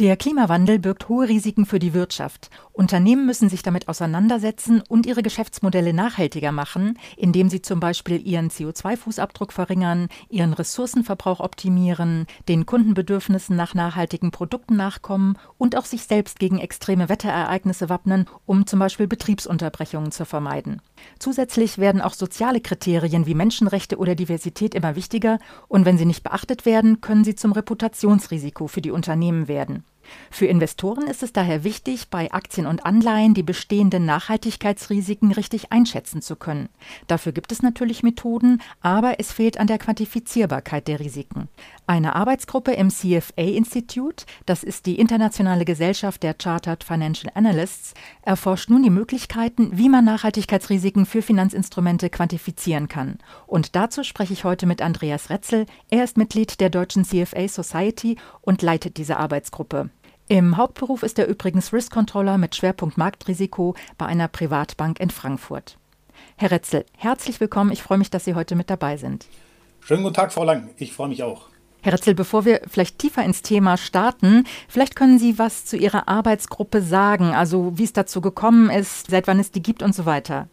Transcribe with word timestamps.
Der 0.00 0.16
Klimawandel 0.16 0.78
birgt 0.78 1.08
hohe 1.08 1.28
Risiken 1.28 1.66
für 1.66 1.80
die 1.80 1.92
Wirtschaft. 1.92 2.50
Unternehmen 2.72 3.26
müssen 3.26 3.48
sich 3.48 3.64
damit 3.64 3.88
auseinandersetzen 3.88 4.80
und 4.88 5.06
ihre 5.06 5.24
Geschäftsmodelle 5.24 5.92
nachhaltiger 5.92 6.52
machen, 6.52 6.96
indem 7.16 7.50
sie 7.50 7.62
zum 7.62 7.80
Beispiel 7.80 8.24
ihren 8.24 8.48
CO2-Fußabdruck 8.48 9.50
verringern, 9.50 10.06
ihren 10.28 10.52
Ressourcenverbrauch 10.52 11.40
optimieren, 11.40 12.28
den 12.46 12.64
Kundenbedürfnissen 12.64 13.56
nach 13.56 13.74
nachhaltigen 13.74 14.30
Produkten 14.30 14.76
nachkommen 14.76 15.36
und 15.56 15.76
auch 15.76 15.84
sich 15.84 16.04
selbst 16.04 16.38
gegen 16.38 16.60
extreme 16.60 17.08
Wetterereignisse 17.08 17.88
wappnen, 17.88 18.26
um 18.46 18.68
zum 18.68 18.78
Beispiel 18.78 19.08
Betriebsunterbrechungen 19.08 20.12
zu 20.12 20.24
vermeiden. 20.24 20.80
Zusätzlich 21.18 21.78
werden 21.78 22.02
auch 22.02 22.14
soziale 22.14 22.60
Kriterien 22.60 23.26
wie 23.26 23.34
Menschenrechte 23.34 23.98
oder 23.98 24.14
Diversität 24.14 24.76
immer 24.76 24.94
wichtiger 24.94 25.40
und 25.66 25.84
wenn 25.86 25.98
sie 25.98 26.06
nicht 26.06 26.22
beachtet 26.22 26.66
werden, 26.66 27.00
können 27.00 27.24
sie 27.24 27.34
zum 27.34 27.50
Reputationsrisiko 27.50 28.68
für 28.68 28.80
die 28.80 28.92
Unternehmen 28.92 29.48
werden. 29.48 29.82
Für 30.30 30.46
Investoren 30.46 31.06
ist 31.06 31.22
es 31.22 31.32
daher 31.32 31.64
wichtig, 31.64 32.08
bei 32.10 32.30
Aktien 32.32 32.66
und 32.66 32.84
Anleihen 32.84 33.34
die 33.34 33.42
bestehenden 33.42 34.04
Nachhaltigkeitsrisiken 34.04 35.32
richtig 35.32 35.72
einschätzen 35.72 36.22
zu 36.22 36.36
können. 36.36 36.68
Dafür 37.06 37.32
gibt 37.32 37.52
es 37.52 37.62
natürlich 37.62 38.02
Methoden, 38.02 38.60
aber 38.80 39.18
es 39.18 39.32
fehlt 39.32 39.58
an 39.58 39.66
der 39.66 39.78
Quantifizierbarkeit 39.78 40.88
der 40.88 41.00
Risiken. 41.00 41.48
Eine 41.86 42.14
Arbeitsgruppe 42.14 42.72
im 42.72 42.90
CFA 42.90 43.42
Institute, 43.42 44.26
das 44.46 44.62
ist 44.62 44.86
die 44.86 44.98
internationale 44.98 45.64
Gesellschaft 45.64 46.22
der 46.22 46.34
Chartered 46.34 46.84
Financial 46.84 47.32
Analysts, 47.34 47.94
erforscht 48.22 48.70
nun 48.70 48.82
die 48.82 48.90
Möglichkeiten, 48.90 49.70
wie 49.72 49.88
man 49.88 50.04
Nachhaltigkeitsrisiken 50.04 51.06
für 51.06 51.22
Finanzinstrumente 51.22 52.10
quantifizieren 52.10 52.88
kann. 52.88 53.18
Und 53.46 53.74
dazu 53.74 54.04
spreche 54.04 54.32
ich 54.32 54.44
heute 54.44 54.66
mit 54.66 54.82
Andreas 54.82 55.30
Retzel. 55.30 55.66
Er 55.90 56.04
ist 56.04 56.16
Mitglied 56.16 56.60
der 56.60 56.70
Deutschen 56.70 57.04
CFA 57.04 57.48
Society 57.48 58.16
und 58.40 58.62
leitet 58.62 58.96
diese 58.96 59.16
Arbeitsgruppe. 59.16 59.90
Im 60.30 60.58
Hauptberuf 60.58 61.02
ist 61.02 61.18
er 61.18 61.26
übrigens 61.26 61.72
Risk 61.72 61.90
Controller 61.90 62.36
mit 62.36 62.54
Schwerpunkt 62.54 62.98
Marktrisiko 62.98 63.74
bei 63.96 64.04
einer 64.04 64.28
Privatbank 64.28 65.00
in 65.00 65.08
Frankfurt. 65.08 65.78
Herr 66.36 66.50
Retzel, 66.50 66.84
herzlich 66.98 67.40
willkommen. 67.40 67.72
Ich 67.72 67.82
freue 67.82 67.96
mich, 67.96 68.10
dass 68.10 68.26
Sie 68.26 68.34
heute 68.34 68.54
mit 68.54 68.68
dabei 68.68 68.98
sind. 68.98 69.24
Schönen 69.80 70.02
guten 70.02 70.14
Tag, 70.14 70.30
Frau 70.34 70.44
Lang. 70.44 70.68
Ich 70.76 70.92
freue 70.92 71.08
mich 71.08 71.22
auch. 71.22 71.46
Herr 71.80 71.94
Retzel, 71.94 72.14
bevor 72.14 72.44
wir 72.44 72.60
vielleicht 72.68 72.98
tiefer 72.98 73.24
ins 73.24 73.40
Thema 73.40 73.78
starten, 73.78 74.44
vielleicht 74.68 74.96
können 74.96 75.18
Sie 75.18 75.38
was 75.38 75.64
zu 75.64 75.78
Ihrer 75.78 76.08
Arbeitsgruppe 76.08 76.82
sagen, 76.82 77.34
also 77.34 77.78
wie 77.78 77.84
es 77.84 77.94
dazu 77.94 78.20
gekommen 78.20 78.68
ist, 78.68 79.10
seit 79.10 79.28
wann 79.28 79.40
es 79.40 79.50
die 79.50 79.62
gibt 79.62 79.82
und 79.82 79.94
so 79.94 80.04
weiter. 80.04 80.48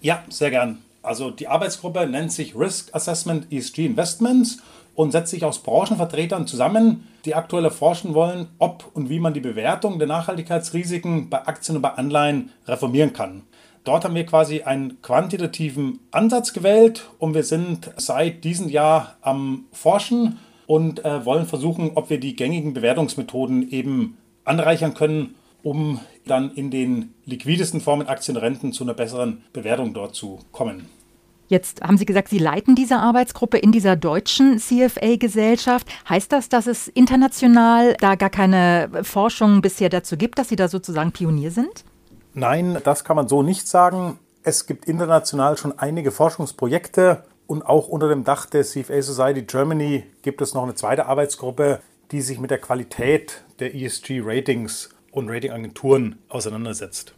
Ja, 0.00 0.24
sehr 0.30 0.50
gern. 0.50 0.78
Also 1.02 1.30
die 1.30 1.48
Arbeitsgruppe 1.48 2.06
nennt 2.06 2.32
sich 2.32 2.56
Risk 2.56 2.94
Assessment 2.94 3.52
ESG 3.52 3.84
Investments 3.84 4.62
und 4.98 5.12
setzt 5.12 5.30
sich 5.30 5.44
aus 5.44 5.60
Branchenvertretern 5.60 6.48
zusammen, 6.48 7.06
die 7.24 7.36
aktuell 7.36 7.62
erforschen 7.62 8.14
wollen, 8.14 8.48
ob 8.58 8.90
und 8.94 9.08
wie 9.08 9.20
man 9.20 9.32
die 9.32 9.38
Bewertung 9.38 10.00
der 10.00 10.08
Nachhaltigkeitsrisiken 10.08 11.30
bei 11.30 11.46
Aktien 11.46 11.76
und 11.76 11.82
bei 11.82 11.92
Anleihen 11.92 12.50
reformieren 12.66 13.12
kann. 13.12 13.42
Dort 13.84 14.04
haben 14.04 14.16
wir 14.16 14.26
quasi 14.26 14.62
einen 14.62 15.00
quantitativen 15.00 16.00
Ansatz 16.10 16.52
gewählt 16.52 17.10
und 17.20 17.34
wir 17.34 17.44
sind 17.44 17.92
seit 17.96 18.42
diesem 18.42 18.68
Jahr 18.68 19.14
am 19.20 19.66
Forschen 19.70 20.40
und 20.66 21.04
äh, 21.04 21.24
wollen 21.24 21.46
versuchen, 21.46 21.92
ob 21.94 22.10
wir 22.10 22.18
die 22.18 22.34
gängigen 22.34 22.74
Bewertungsmethoden 22.74 23.70
eben 23.70 24.18
anreichern 24.44 24.94
können, 24.94 25.36
um 25.62 26.00
dann 26.26 26.52
in 26.56 26.72
den 26.72 27.14
liquidesten 27.24 27.80
Formen 27.80 28.08
Aktienrenten 28.08 28.72
zu 28.72 28.82
einer 28.82 28.94
besseren 28.94 29.44
Bewertung 29.52 29.94
dort 29.94 30.16
zu 30.16 30.40
kommen. 30.50 30.86
Jetzt 31.48 31.80
haben 31.80 31.96
Sie 31.96 32.04
gesagt, 32.04 32.28
Sie 32.28 32.38
leiten 32.38 32.74
diese 32.74 32.98
Arbeitsgruppe 32.98 33.58
in 33.58 33.72
dieser 33.72 33.96
deutschen 33.96 34.58
CFA-Gesellschaft. 34.58 35.86
Heißt 36.08 36.30
das, 36.30 36.50
dass 36.50 36.66
es 36.66 36.88
international 36.88 37.94
da 38.00 38.14
gar 38.14 38.30
keine 38.30 38.90
Forschung 39.02 39.62
bisher 39.62 39.88
dazu 39.88 40.16
gibt, 40.16 40.38
dass 40.38 40.50
Sie 40.50 40.56
da 40.56 40.68
sozusagen 40.68 41.10
Pionier 41.12 41.50
sind? 41.50 41.84
Nein, 42.34 42.78
das 42.84 43.02
kann 43.02 43.16
man 43.16 43.28
so 43.28 43.42
nicht 43.42 43.66
sagen. 43.66 44.18
Es 44.42 44.66
gibt 44.66 44.84
international 44.84 45.56
schon 45.56 45.78
einige 45.78 46.10
Forschungsprojekte 46.10 47.24
und 47.46 47.62
auch 47.64 47.88
unter 47.88 48.08
dem 48.08 48.24
Dach 48.24 48.46
der 48.46 48.62
CFA 48.62 49.00
Society 49.02 49.42
Germany 49.42 50.04
gibt 50.22 50.42
es 50.42 50.52
noch 50.52 50.64
eine 50.64 50.74
zweite 50.74 51.06
Arbeitsgruppe, 51.06 51.80
die 52.12 52.20
sich 52.20 52.38
mit 52.38 52.50
der 52.50 52.58
Qualität 52.58 53.42
der 53.58 53.74
ESG-Ratings 53.74 54.90
und 55.10 55.30
Ratingagenturen 55.30 56.18
auseinandersetzt. 56.28 57.14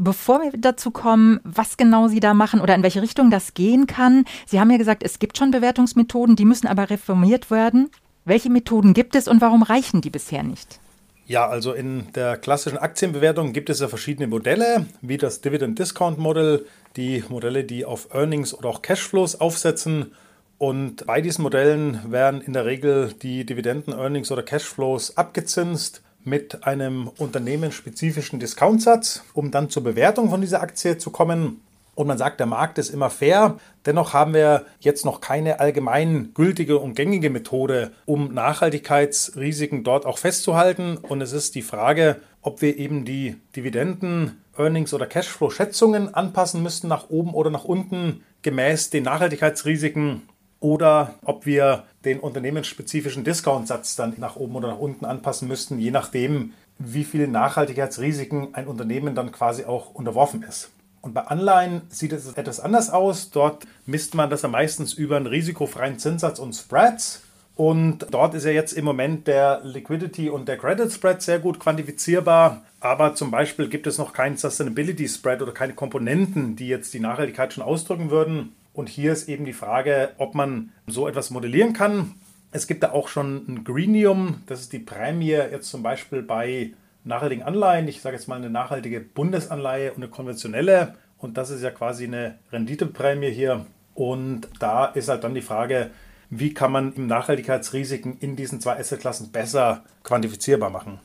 Bevor 0.00 0.40
wir 0.40 0.52
dazu 0.56 0.92
kommen, 0.92 1.40
was 1.42 1.76
genau 1.76 2.06
Sie 2.06 2.20
da 2.20 2.32
machen 2.32 2.60
oder 2.60 2.76
in 2.76 2.84
welche 2.84 3.02
Richtung 3.02 3.32
das 3.32 3.54
gehen 3.54 3.88
kann, 3.88 4.26
Sie 4.46 4.60
haben 4.60 4.70
ja 4.70 4.76
gesagt, 4.76 5.02
es 5.02 5.18
gibt 5.18 5.36
schon 5.36 5.50
Bewertungsmethoden, 5.50 6.36
die 6.36 6.44
müssen 6.44 6.68
aber 6.68 6.88
reformiert 6.88 7.50
werden. 7.50 7.90
Welche 8.24 8.48
Methoden 8.48 8.94
gibt 8.94 9.16
es 9.16 9.26
und 9.26 9.40
warum 9.40 9.64
reichen 9.64 10.00
die 10.00 10.10
bisher 10.10 10.44
nicht? 10.44 10.78
Ja, 11.26 11.48
also 11.48 11.72
in 11.72 12.12
der 12.14 12.36
klassischen 12.36 12.78
Aktienbewertung 12.78 13.52
gibt 13.52 13.70
es 13.70 13.80
ja 13.80 13.88
verschiedene 13.88 14.28
Modelle, 14.28 14.86
wie 15.02 15.16
das 15.16 15.40
Dividend 15.40 15.80
Discount 15.80 16.16
Modell, 16.16 16.64
die 16.96 17.24
Modelle, 17.28 17.64
die 17.64 17.84
auf 17.84 18.14
Earnings 18.14 18.54
oder 18.54 18.68
auch 18.68 18.82
Cashflows 18.82 19.40
aufsetzen. 19.40 20.12
Und 20.58 21.06
bei 21.06 21.20
diesen 21.20 21.42
Modellen 21.42 22.00
werden 22.12 22.40
in 22.40 22.52
der 22.52 22.66
Regel 22.66 23.12
die 23.20 23.44
Dividenden, 23.44 23.92
Earnings 23.92 24.30
oder 24.30 24.44
Cashflows 24.44 25.16
abgezinst 25.16 26.02
mit 26.28 26.64
einem 26.64 27.08
unternehmensspezifischen 27.08 28.40
Discountsatz, 28.40 29.22
um 29.34 29.50
dann 29.50 29.70
zur 29.70 29.84
Bewertung 29.84 30.30
von 30.30 30.40
dieser 30.40 30.62
Aktie 30.62 30.98
zu 30.98 31.10
kommen. 31.10 31.60
Und 31.94 32.06
man 32.06 32.18
sagt, 32.18 32.38
der 32.38 32.46
Markt 32.46 32.78
ist 32.78 32.90
immer 32.90 33.10
fair. 33.10 33.58
Dennoch 33.84 34.12
haben 34.12 34.32
wir 34.32 34.66
jetzt 34.78 35.04
noch 35.04 35.20
keine 35.20 35.58
allgemein 35.58 36.30
gültige 36.32 36.78
und 36.78 36.94
gängige 36.94 37.28
Methode, 37.28 37.90
um 38.06 38.32
Nachhaltigkeitsrisiken 38.32 39.82
dort 39.82 40.06
auch 40.06 40.18
festzuhalten. 40.18 40.96
Und 40.96 41.20
es 41.22 41.32
ist 41.32 41.56
die 41.56 41.62
Frage, 41.62 42.20
ob 42.40 42.62
wir 42.62 42.76
eben 42.78 43.04
die 43.04 43.36
Dividenden, 43.56 44.40
Earnings 44.56 44.94
oder 44.94 45.06
Cashflow-Schätzungen 45.06 46.14
anpassen 46.14 46.62
müssten 46.62 46.86
nach 46.86 47.10
oben 47.10 47.34
oder 47.34 47.50
nach 47.50 47.64
unten 47.64 48.22
gemäß 48.42 48.90
den 48.90 49.04
Nachhaltigkeitsrisiken 49.04 50.22
oder 50.60 51.14
ob 51.24 51.46
wir 51.46 51.84
den 52.04 52.20
unternehmensspezifischen 52.20 53.24
Discountsatz 53.24 53.96
dann 53.96 54.14
nach 54.18 54.36
oben 54.36 54.56
oder 54.56 54.68
nach 54.68 54.78
unten 54.78 55.04
anpassen 55.04 55.48
müssten, 55.48 55.78
je 55.78 55.90
nachdem, 55.90 56.52
wie 56.78 57.04
viele 57.04 57.28
Nachhaltigkeitsrisiken 57.28 58.54
ein 58.54 58.66
Unternehmen 58.66 59.14
dann 59.14 59.32
quasi 59.32 59.64
auch 59.64 59.94
unterworfen 59.94 60.42
ist. 60.42 60.70
Und 61.00 61.14
bei 61.14 61.22
Anleihen 61.22 61.82
sieht 61.90 62.12
es 62.12 62.32
etwas 62.34 62.60
anders 62.60 62.90
aus. 62.90 63.30
Dort 63.30 63.66
misst 63.86 64.14
man 64.14 64.30
das 64.30 64.42
ja 64.42 64.48
meistens 64.48 64.92
über 64.92 65.16
einen 65.16 65.26
risikofreien 65.26 65.98
Zinssatz 65.98 66.38
und 66.38 66.54
Spreads. 66.54 67.22
Und 67.54 68.06
dort 68.10 68.34
ist 68.34 68.44
ja 68.44 68.52
jetzt 68.52 68.72
im 68.72 68.84
Moment 68.84 69.26
der 69.26 69.60
Liquidity 69.64 70.30
und 70.30 70.46
der 70.46 70.58
Credit 70.58 70.92
Spread 70.92 71.22
sehr 71.22 71.40
gut 71.40 71.58
quantifizierbar. 71.58 72.62
Aber 72.80 73.14
zum 73.14 73.32
Beispiel 73.32 73.68
gibt 73.68 73.88
es 73.88 73.98
noch 73.98 74.12
keinen 74.12 74.36
Sustainability 74.36 75.08
Spread 75.08 75.42
oder 75.42 75.52
keine 75.52 75.74
Komponenten, 75.74 76.54
die 76.54 76.68
jetzt 76.68 76.94
die 76.94 77.00
Nachhaltigkeit 77.00 77.52
schon 77.52 77.64
ausdrücken 77.64 78.10
würden. 78.10 78.54
Und 78.78 78.88
hier 78.88 79.12
ist 79.12 79.28
eben 79.28 79.44
die 79.44 79.52
Frage, 79.52 80.10
ob 80.18 80.36
man 80.36 80.70
so 80.86 81.08
etwas 81.08 81.30
modellieren 81.30 81.72
kann. 81.72 82.14
Es 82.52 82.68
gibt 82.68 82.84
da 82.84 82.92
auch 82.92 83.08
schon 83.08 83.44
ein 83.48 83.64
Greenium, 83.64 84.44
das 84.46 84.60
ist 84.60 84.72
die 84.72 84.78
Prämie 84.78 85.30
jetzt 85.30 85.68
zum 85.68 85.82
Beispiel 85.82 86.22
bei 86.22 86.74
nachhaltigen 87.02 87.42
Anleihen. 87.42 87.88
Ich 87.88 88.00
sage 88.00 88.14
jetzt 88.14 88.28
mal 88.28 88.36
eine 88.36 88.50
nachhaltige 88.50 89.00
Bundesanleihe 89.00 89.90
und 89.90 89.96
eine 89.96 90.08
konventionelle. 90.08 90.94
Und 91.18 91.36
das 91.38 91.50
ist 91.50 91.64
ja 91.64 91.72
quasi 91.72 92.04
eine 92.04 92.38
Renditeprämie 92.52 93.30
hier. 93.30 93.66
Und 93.94 94.48
da 94.60 94.84
ist 94.84 95.08
halt 95.08 95.24
dann 95.24 95.34
die 95.34 95.42
Frage, 95.42 95.90
wie 96.30 96.54
kann 96.54 96.70
man 96.70 96.92
Nachhaltigkeitsrisiken 96.94 98.18
in 98.20 98.36
diesen 98.36 98.60
zwei 98.60 98.78
Assetklassen 98.78 99.32
besser 99.32 99.82
quantifizierbar 100.04 100.70
machen. 100.70 101.00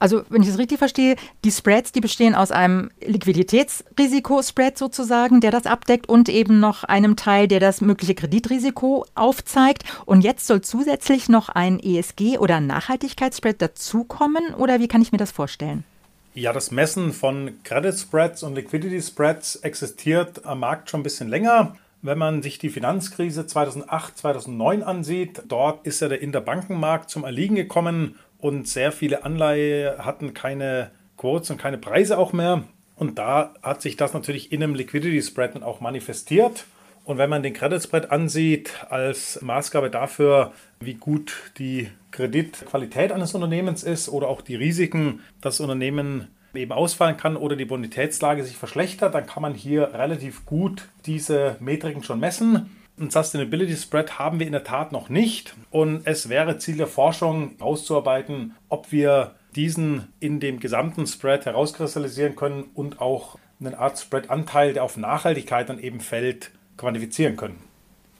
Also, 0.00 0.22
wenn 0.30 0.42
ich 0.42 0.48
es 0.48 0.58
richtig 0.58 0.78
verstehe, 0.78 1.14
die 1.44 1.50
Spreads, 1.50 1.92
die 1.92 2.00
bestehen 2.00 2.34
aus 2.34 2.50
einem 2.50 2.90
Liquiditätsrisiko-Spread 3.06 4.78
sozusagen, 4.78 5.42
der 5.42 5.50
das 5.50 5.66
abdeckt 5.66 6.08
und 6.08 6.30
eben 6.30 6.58
noch 6.58 6.84
einem 6.84 7.16
Teil, 7.16 7.46
der 7.46 7.60
das 7.60 7.82
mögliche 7.82 8.14
Kreditrisiko 8.14 9.04
aufzeigt. 9.14 9.84
Und 10.06 10.22
jetzt 10.22 10.46
soll 10.46 10.62
zusätzlich 10.62 11.28
noch 11.28 11.50
ein 11.50 11.78
ESG- 11.78 12.38
oder 12.38 12.60
Nachhaltigkeitsspread 12.60 13.60
dazukommen? 13.60 14.54
Oder 14.54 14.80
wie 14.80 14.88
kann 14.88 15.02
ich 15.02 15.12
mir 15.12 15.18
das 15.18 15.32
vorstellen? 15.32 15.84
Ja, 16.32 16.54
das 16.54 16.70
Messen 16.70 17.12
von 17.12 17.62
Credit 17.62 17.94
Spreads 17.94 18.42
und 18.42 18.54
Liquidity 18.54 19.02
Spreads 19.02 19.56
existiert 19.56 20.46
am 20.46 20.60
Markt 20.60 20.88
schon 20.88 21.00
ein 21.00 21.02
bisschen 21.02 21.28
länger. 21.28 21.76
Wenn 22.02 22.16
man 22.16 22.40
sich 22.40 22.58
die 22.58 22.70
Finanzkrise 22.70 23.46
2008, 23.46 24.16
2009 24.16 24.82
ansieht, 24.82 25.42
dort 25.48 25.86
ist 25.86 26.00
ja 26.00 26.08
der 26.08 26.22
Interbankenmarkt 26.22 27.10
zum 27.10 27.24
Erliegen 27.24 27.56
gekommen 27.56 28.14
und 28.40 28.68
sehr 28.68 28.92
viele 28.92 29.24
Anleihe 29.24 29.98
hatten 29.98 30.34
keine 30.34 30.90
Quotes 31.16 31.50
und 31.50 31.58
keine 31.58 31.78
Preise 31.78 32.18
auch 32.18 32.32
mehr. 32.32 32.64
Und 32.96 33.18
da 33.18 33.54
hat 33.62 33.82
sich 33.82 33.96
das 33.96 34.12
natürlich 34.12 34.52
in 34.52 34.62
einem 34.62 34.74
Liquidity 34.74 35.22
Spread 35.22 35.54
dann 35.54 35.62
auch 35.62 35.80
manifestiert. 35.80 36.64
Und 37.04 37.18
wenn 37.18 37.30
man 37.30 37.42
den 37.42 37.54
Credit 37.54 37.82
Spread 37.82 38.10
ansieht 38.10 38.72
als 38.90 39.40
Maßgabe 39.42 39.90
dafür, 39.90 40.52
wie 40.80 40.94
gut 40.94 41.52
die 41.58 41.88
Kreditqualität 42.10 43.12
eines 43.12 43.34
Unternehmens 43.34 43.82
ist 43.82 44.08
oder 44.08 44.28
auch 44.28 44.42
die 44.42 44.54
Risiken, 44.54 45.20
das 45.40 45.60
Unternehmen 45.60 46.28
eben 46.54 46.72
ausfallen 46.72 47.16
kann 47.16 47.36
oder 47.36 47.56
die 47.56 47.64
Bonitätslage 47.64 48.44
sich 48.44 48.56
verschlechtert, 48.56 49.14
dann 49.14 49.26
kann 49.26 49.42
man 49.42 49.54
hier 49.54 49.94
relativ 49.94 50.44
gut 50.46 50.88
diese 51.06 51.56
Metriken 51.60 52.02
schon 52.02 52.20
messen. 52.20 52.70
Ein 53.00 53.08
Sustainability 53.08 53.76
Spread 53.76 54.18
haben 54.18 54.40
wir 54.40 54.46
in 54.46 54.52
der 54.52 54.62
Tat 54.62 54.92
noch 54.92 55.08
nicht 55.08 55.54
und 55.70 56.02
es 56.04 56.28
wäre 56.28 56.58
Ziel 56.58 56.76
der 56.76 56.86
Forschung 56.86 57.52
auszuarbeiten, 57.58 58.54
ob 58.68 58.92
wir 58.92 59.36
diesen 59.56 60.12
in 60.20 60.38
dem 60.38 60.60
gesamten 60.60 61.06
Spread 61.06 61.46
herauskristallisieren 61.46 62.36
können 62.36 62.64
und 62.74 63.00
auch 63.00 63.38
einen 63.58 63.74
Art 63.74 63.98
Spread-Anteil, 63.98 64.74
der 64.74 64.84
auf 64.84 64.98
Nachhaltigkeit 64.98 65.70
dann 65.70 65.78
eben 65.78 66.00
fällt, 66.00 66.50
quantifizieren 66.76 67.38
können. 67.38 67.56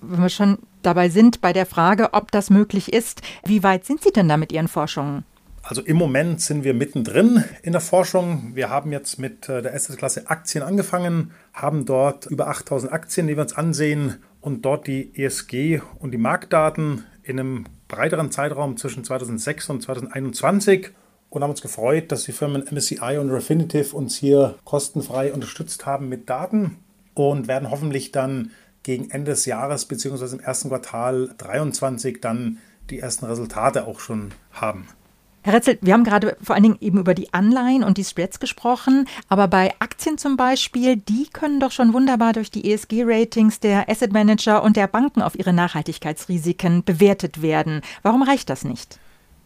Wenn 0.01 0.23
wir 0.23 0.31
schon 0.31 0.57
dabei 0.81 1.11
sind 1.11 1.43
bei 1.43 1.53
der 1.53 1.67
Frage, 1.67 2.15
ob 2.15 2.33
das 2.33 2.49
möglich 2.49 2.91
ist, 2.91 3.21
wie 3.45 3.63
weit 3.63 3.85
sind 3.85 4.03
Sie 4.03 4.13
denn 4.13 4.31
da 4.31 4.39
mit 4.39 4.51
Ihren 4.51 4.69
Forschungen? 4.69 5.25
Also 5.63 5.83
im 5.83 5.99
Moment 5.99 6.41
sind 6.41 6.65
wir 6.65 6.73
mittendrin 6.73 7.45
in 7.63 7.73
der 7.73 7.83
Forschung. 7.83 8.53
Wir 8.55 8.71
haben 8.71 8.93
jetzt 8.93 9.19
mit 9.19 9.47
äh, 9.51 9.61
der 9.61 9.75
Assetklasse 9.75 10.31
Aktien 10.31 10.65
angefangen, 10.65 11.33
haben 11.53 11.85
dort 11.85 12.25
über 12.25 12.49
8000 12.49 12.91
Aktien, 12.91 13.27
die 13.27 13.37
wir 13.37 13.43
uns 13.43 13.53
ansehen 13.53 14.23
und 14.41 14.65
dort 14.65 14.87
die 14.87 15.13
ESG 15.15 15.81
und 15.99 16.13
die 16.13 16.19
Marktdaten 16.19 17.05
in 17.23 17.39
einem 17.39 17.65
breiteren 17.89 18.31
Zeitraum 18.31 18.77
zwischen 18.77 19.05
2006 19.05 19.71
und 19.71 19.83
2021 19.83 20.91
und 21.29 21.43
haben 21.43 21.51
uns 21.51 21.63
gefreut, 21.63 22.11
dass 22.13 22.25
die 22.25 22.33
Firmen 22.33 22.65
MSCI 22.71 23.19
und 23.19 23.31
Refinitiv 23.31 23.95
uns 23.95 24.17
hier 24.17 24.57
kostenfrei 24.65 25.33
unterstützt 25.33 25.87
haben 25.87 26.09
mit 26.09 26.29
Daten 26.29 26.79
und 27.15 27.49
werden 27.49 27.71
hoffentlich 27.71 28.13
dann 28.13 28.51
gegen 28.83 29.11
Ende 29.11 29.33
des 29.33 29.47
Jahres 29.47 29.85
bzw. 29.85 30.37
im 30.37 30.41
ersten 30.41 30.69
Quartal 30.69 31.27
2023 31.39 32.21
dann 32.21 32.59
die 32.89 32.99
ersten 32.99 33.27
Resultate 33.27 33.87
auch 33.87 34.01
schon 34.01 34.33
haben. 34.53 34.89
Herr 35.43 35.55
Retzel, 35.55 35.79
wir 35.81 35.95
haben 35.95 36.05
gerade 36.05 36.37
vor 36.43 36.55
allen 36.55 36.65
Dingen 36.65 36.79
eben 36.83 36.99
über 36.99 37.15
die 37.15 37.33
Anleihen 37.33 37.83
und 37.83 37.97
die 37.97 38.05
Spreads 38.05 38.41
gesprochen, 38.41 39.07
aber 39.31 39.49
bei 39.49 39.73
Aktien 39.79 40.19
zum 40.19 40.37
Beispiel, 40.37 40.97
die 40.97 41.29
können 41.33 41.61
doch 41.61 41.73
schon 41.73 41.95
wunderbar 41.95 42.35
durch 42.35 42.51
die 42.51 42.71
ESG-Ratings 42.71 43.59
der 43.59 43.89
Asset 43.89 44.13
Manager 44.13 44.63
und 44.63 44.77
der 44.77 44.87
Banken 44.87 45.23
auf 45.23 45.39
ihre 45.39 45.55
Nachhaltigkeitsrisiken 45.55 46.85
bewertet 46.85 47.41
werden. 47.41 47.81
Warum 48.03 48.23
reicht 48.23 48.51
das 48.51 48.65
nicht? 48.65 48.99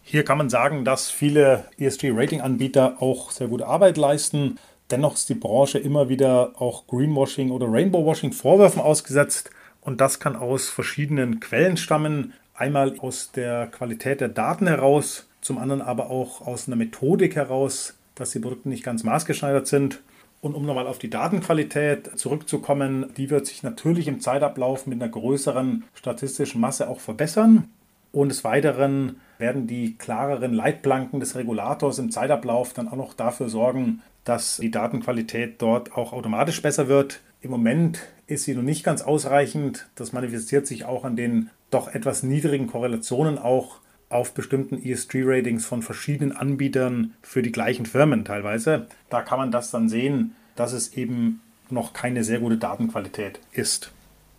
Hier 0.03 0.25
kann 0.25 0.37
man 0.37 0.51
sagen, 0.51 0.85
dass 0.85 1.11
viele 1.11 1.67
ESG-Rating-Anbieter 1.79 2.97
auch 3.01 3.31
sehr 3.31 3.47
gute 3.47 3.69
Arbeit 3.69 3.97
leisten. 3.97 4.59
Dennoch 4.91 5.15
ist 5.15 5.29
die 5.29 5.35
Branche 5.35 5.79
immer 5.79 6.09
wieder 6.09 6.61
auch 6.61 6.89
Greenwashing 6.89 7.53
oder 7.53 7.67
Rainbowwashing 7.71 8.33
Vorwürfen 8.33 8.83
ausgesetzt. 8.83 9.51
Und 9.81 10.01
das 10.01 10.19
kann 10.19 10.35
aus 10.35 10.69
verschiedenen 10.69 11.39
Quellen 11.39 11.77
stammen. 11.77 12.33
Einmal 12.53 12.99
aus 12.99 13.31
der 13.31 13.69
Qualität 13.69 14.21
der 14.21 14.29
Daten 14.29 14.67
heraus, 14.67 15.27
zum 15.45 15.59
anderen 15.59 15.83
aber 15.83 16.11
auch 16.11 16.41
aus 16.47 16.67
einer 16.67 16.77
Methodik 16.77 17.37
heraus, 17.37 17.95
dass 18.15 18.31
die 18.31 18.39
Produkte 18.39 18.69
nicht 18.69 18.83
ganz 18.83 19.05
maßgeschneidert 19.05 19.67
sind. 19.67 20.01
Und 20.41 20.55
um 20.55 20.67
nochmal 20.67 20.87
auf 20.87 20.99
die 20.99 21.11
Datenqualität 21.11 22.19
zurückzukommen, 22.19 23.07
die 23.17 23.31
wird 23.31 23.47
sich 23.47 23.63
natürlich 23.63 24.09
im 24.09 24.21
Zeitablauf 24.21 24.87
mit 24.87 25.01
einer 25.01 25.11
größeren 25.11 25.85
statistischen 25.95 26.61
Masse 26.61 26.89
auch 26.89 27.01
verbessern. 27.01 27.69
Und 28.13 28.29
des 28.29 28.45
Weiteren 28.45 29.17
werden 29.39 29.67
die 29.67 29.97
klareren 29.97 30.55
Leitplanken 30.55 31.21
des 31.21 31.35
Regulators 31.35 31.99
im 31.99 32.11
Zeitablauf 32.11 32.73
dann 32.73 32.89
auch 32.89 32.97
noch 32.97 33.15
dafür 33.15 33.49
sorgen, 33.49 34.03
dass 34.25 34.59
die 34.59 34.71
Datenqualität 34.71 35.61
dort 35.61 35.93
auch 35.97 36.13
automatisch 36.13 36.63
besser 36.63 36.89
wird. 36.89 37.21
Im 37.41 37.51
Moment 37.51 38.01
ist 38.27 38.45
sie 38.45 38.55
noch 38.55 38.63
nicht 38.63 38.85
ganz 38.85 39.03
ausreichend. 39.03 39.89
Das 39.97 40.13
manifestiert 40.13 40.67
sich 40.67 40.85
auch 40.85 41.05
an 41.05 41.17
den 41.17 41.51
doch 41.71 41.89
etwas 41.89 42.23
niedrigen 42.23 42.69
Korrelationen 42.69 43.37
auch 43.37 43.81
auf 44.09 44.35
bestimmten 44.35 44.83
ESG-Ratings 44.83 45.67
von 45.67 45.83
verschiedenen 45.83 46.37
Anbietern 46.37 47.15
für 47.23 47.43
die 47.43 47.53
gleichen 47.53 47.87
Firmen 47.87 48.25
teilweise. 48.25 48.87
Da 49.11 49.23
kann 49.23 49.39
man 49.39 49.51
das 49.51 49.71
dann 49.71 49.89
sehen, 49.89 50.37
dass 50.57 50.73
es 50.73 50.95
eben 50.95 51.41
noch 51.71 51.93
keine 51.93 52.25
sehr 52.25 52.41
gute 52.41 52.57
Datenqualität 52.57 53.41
ist. 53.53 53.91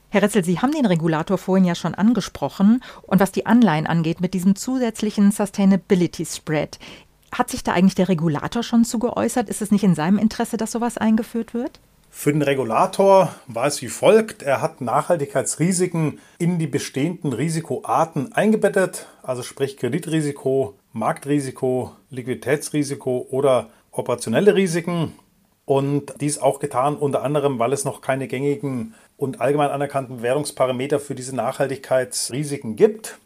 Herr 0.09 0.21
Retzel, 0.21 0.45
Sie 0.45 0.59
haben 0.59 0.71
den 0.71 0.85
Regulator 0.85 1.37
vorhin 1.37 1.65
ja 1.65 1.75
schon 1.75 1.95
angesprochen. 1.95 2.81
Und 3.01 3.19
was 3.19 3.31
die 3.31 3.45
Anleihen 3.45 3.87
angeht, 3.87 4.21
mit 4.21 4.33
diesem 4.33 4.55
zusätzlichen 4.55 5.31
Sustainability 5.31 6.25
Spread, 6.25 6.79
hat 7.33 7.49
sich 7.49 7.63
da 7.63 7.73
eigentlich 7.73 7.95
der 7.95 8.07
Regulator 8.07 8.63
schon 8.63 8.85
zu 8.85 8.97
geäußert? 8.97 9.49
Ist 9.49 9.61
es 9.61 9.71
nicht 9.71 9.83
in 9.83 9.95
seinem 9.95 10.17
Interesse, 10.17 10.55
dass 10.55 10.71
sowas 10.71 10.97
eingeführt 10.97 11.53
wird? 11.53 11.81
Für 12.17 12.31
den 12.31 12.41
Regulator 12.41 13.35
war 13.45 13.67
es 13.67 13.81
wie 13.81 13.89
folgt. 13.89 14.41
Er 14.41 14.61
hat 14.61 14.79
Nachhaltigkeitsrisiken 14.79 16.19
in 16.39 16.57
die 16.57 16.65
bestehenden 16.65 17.33
Risikoarten 17.33 18.31
eingebettet, 18.33 19.05
also 19.21 19.43
sprich 19.43 19.75
Kreditrisiko, 19.75 20.75
Marktrisiko, 20.93 21.91
Liquiditätsrisiko 22.09 23.27
oder 23.29 23.69
operationelle 23.91 24.55
Risiken. 24.55 25.11
Und 25.65 26.15
dies 26.21 26.39
auch 26.39 26.59
getan 26.59 26.95
unter 26.95 27.21
anderem, 27.21 27.59
weil 27.59 27.73
es 27.73 27.83
noch 27.83 28.01
keine 28.01 28.27
gängigen 28.27 28.95
und 29.17 29.41
allgemein 29.41 29.69
anerkannten 29.69 30.23
Währungsparameter 30.23 31.01
für 31.01 31.15
diese 31.15 31.35
Nachhaltigkeitsrisiken 31.35 32.77
gibt. 32.77 33.19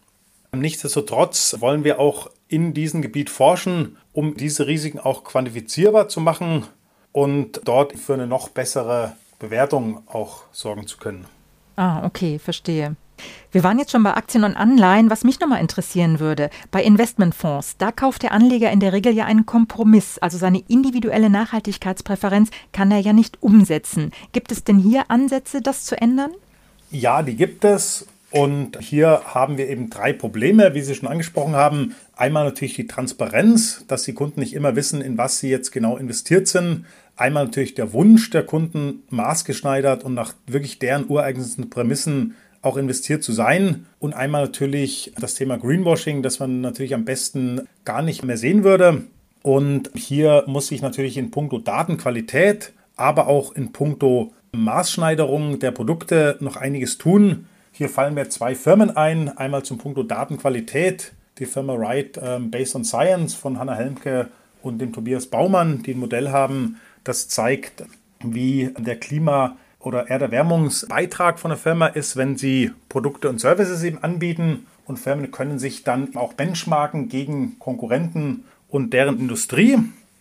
Nichtsdestotrotz 0.51 1.57
wollen 1.59 1.83
wir 1.83 1.99
auch 1.99 2.31
in 2.47 2.73
diesem 2.73 3.03
Gebiet 3.03 3.29
forschen, 3.29 3.97
um 4.13 4.35
diese 4.35 4.65
Risiken 4.65 4.99
auch 4.99 5.23
quantifizierbar 5.23 6.09
zu 6.09 6.19
machen 6.19 6.65
und 7.11 7.61
dort 7.65 7.97
für 7.97 8.13
eine 8.13 8.27
noch 8.27 8.49
bessere 8.49 9.13
Bewertung 9.39 10.03
auch 10.07 10.43
sorgen 10.51 10.87
zu 10.87 10.97
können. 10.97 11.25
Ah, 11.75 12.05
okay, 12.05 12.39
verstehe. 12.39 12.95
Wir 13.51 13.63
waren 13.63 13.79
jetzt 13.79 13.91
schon 13.91 14.03
bei 14.03 14.13
Aktien 14.13 14.43
und 14.43 14.55
Anleihen. 14.55 15.09
Was 15.09 15.23
mich 15.23 15.39
nochmal 15.39 15.61
interessieren 15.61 16.19
würde, 16.19 16.49
bei 16.71 16.83
Investmentfonds, 16.83 17.77
da 17.77 17.91
kauft 17.91 18.23
der 18.23 18.31
Anleger 18.31 18.71
in 18.71 18.79
der 18.79 18.93
Regel 18.93 19.13
ja 19.13 19.25
einen 19.25 19.45
Kompromiss, 19.45 20.17
also 20.19 20.37
seine 20.37 20.59
individuelle 20.67 21.29
Nachhaltigkeitspräferenz 21.29 22.49
kann 22.71 22.91
er 22.91 22.99
ja 22.99 23.13
nicht 23.13 23.41
umsetzen. 23.41 24.11
Gibt 24.31 24.51
es 24.51 24.63
denn 24.63 24.77
hier 24.77 25.09
Ansätze, 25.09 25.61
das 25.61 25.85
zu 25.85 25.99
ändern? 25.99 26.31
Ja, 26.91 27.21
die 27.21 27.35
gibt 27.35 27.65
es. 27.65 28.07
Und 28.31 28.77
hier 28.79 29.21
haben 29.25 29.57
wir 29.57 29.67
eben 29.69 29.89
drei 29.89 30.13
Probleme, 30.13 30.75
wie 30.75 30.81
Sie 30.81 30.93
schon 30.93 31.09
angesprochen 31.09 31.55
haben. 31.55 31.95
Einmal 32.19 32.43
natürlich 32.43 32.73
die 32.73 32.85
Transparenz, 32.85 33.85
dass 33.87 34.03
die 34.03 34.13
Kunden 34.13 34.41
nicht 34.41 34.53
immer 34.53 34.75
wissen, 34.75 34.99
in 34.99 35.17
was 35.17 35.39
sie 35.39 35.49
jetzt 35.49 35.71
genau 35.71 35.95
investiert 35.95 36.49
sind. 36.49 36.85
Einmal 37.15 37.45
natürlich 37.45 37.75
der 37.75 37.93
Wunsch 37.93 38.29
der 38.29 38.43
Kunden, 38.43 39.03
maßgeschneidert 39.09 40.03
und 40.03 40.15
nach 40.15 40.33
wirklich 40.45 40.79
deren 40.79 41.09
ureigensten 41.09 41.69
Prämissen 41.69 42.35
auch 42.61 42.75
investiert 42.75 43.23
zu 43.23 43.31
sein. 43.31 43.85
Und 43.99 44.15
einmal 44.15 44.43
natürlich 44.43 45.13
das 45.17 45.35
Thema 45.35 45.57
Greenwashing, 45.57 46.21
das 46.21 46.39
man 46.39 46.59
natürlich 46.59 46.93
am 46.93 47.05
besten 47.05 47.61
gar 47.85 48.01
nicht 48.01 48.25
mehr 48.25 48.35
sehen 48.35 48.65
würde. 48.65 49.03
Und 49.41 49.89
hier 49.95 50.43
muss 50.45 50.67
sich 50.67 50.81
natürlich 50.81 51.15
in 51.15 51.31
puncto 51.31 51.59
Datenqualität, 51.59 52.73
aber 52.97 53.27
auch 53.27 53.55
in 53.55 53.71
puncto 53.71 54.33
Maßschneiderung 54.51 55.59
der 55.59 55.71
Produkte 55.71 56.35
noch 56.41 56.57
einiges 56.57 56.97
tun. 56.97 57.45
Hier 57.71 57.87
fallen 57.87 58.13
mir 58.13 58.27
zwei 58.27 58.55
Firmen 58.55 58.97
ein. 58.97 59.29
Einmal 59.37 59.63
zum 59.63 59.77
Punkt 59.77 60.11
Datenqualität, 60.11 61.13
die 61.39 61.45
Firma 61.45 61.77
Wright 61.77 62.19
ähm, 62.21 62.51
Based 62.51 62.75
on 62.75 62.83
Science 62.83 63.33
von 63.33 63.57
Hanna 63.57 63.75
Helmke 63.75 64.29
und 64.61 64.79
dem 64.79 64.93
Tobias 64.93 65.27
Baumann, 65.27 65.83
die 65.83 65.93
ein 65.93 65.99
Modell 65.99 66.29
haben, 66.29 66.79
das 67.03 67.29
zeigt, 67.29 67.83
wie 68.21 68.71
der 68.77 68.97
Klima- 68.97 69.55
oder 69.79 70.09
Erderwärmungsbeitrag 70.09 71.39
von 71.39 71.49
der 71.49 71.57
Firma 71.57 71.87
ist, 71.87 72.17
wenn 72.17 72.37
sie 72.37 72.71
Produkte 72.89 73.29
und 73.29 73.39
Services 73.39 73.81
eben 73.83 74.03
anbieten. 74.03 74.67
Und 74.85 74.97
Firmen 74.97 75.31
können 75.31 75.59
sich 75.59 75.83
dann 75.83 76.15
auch 76.15 76.33
benchmarken 76.33 77.09
gegen 77.09 77.57
Konkurrenten 77.59 78.43
und 78.67 78.91
deren 78.91 79.19
Industrie. 79.19 79.77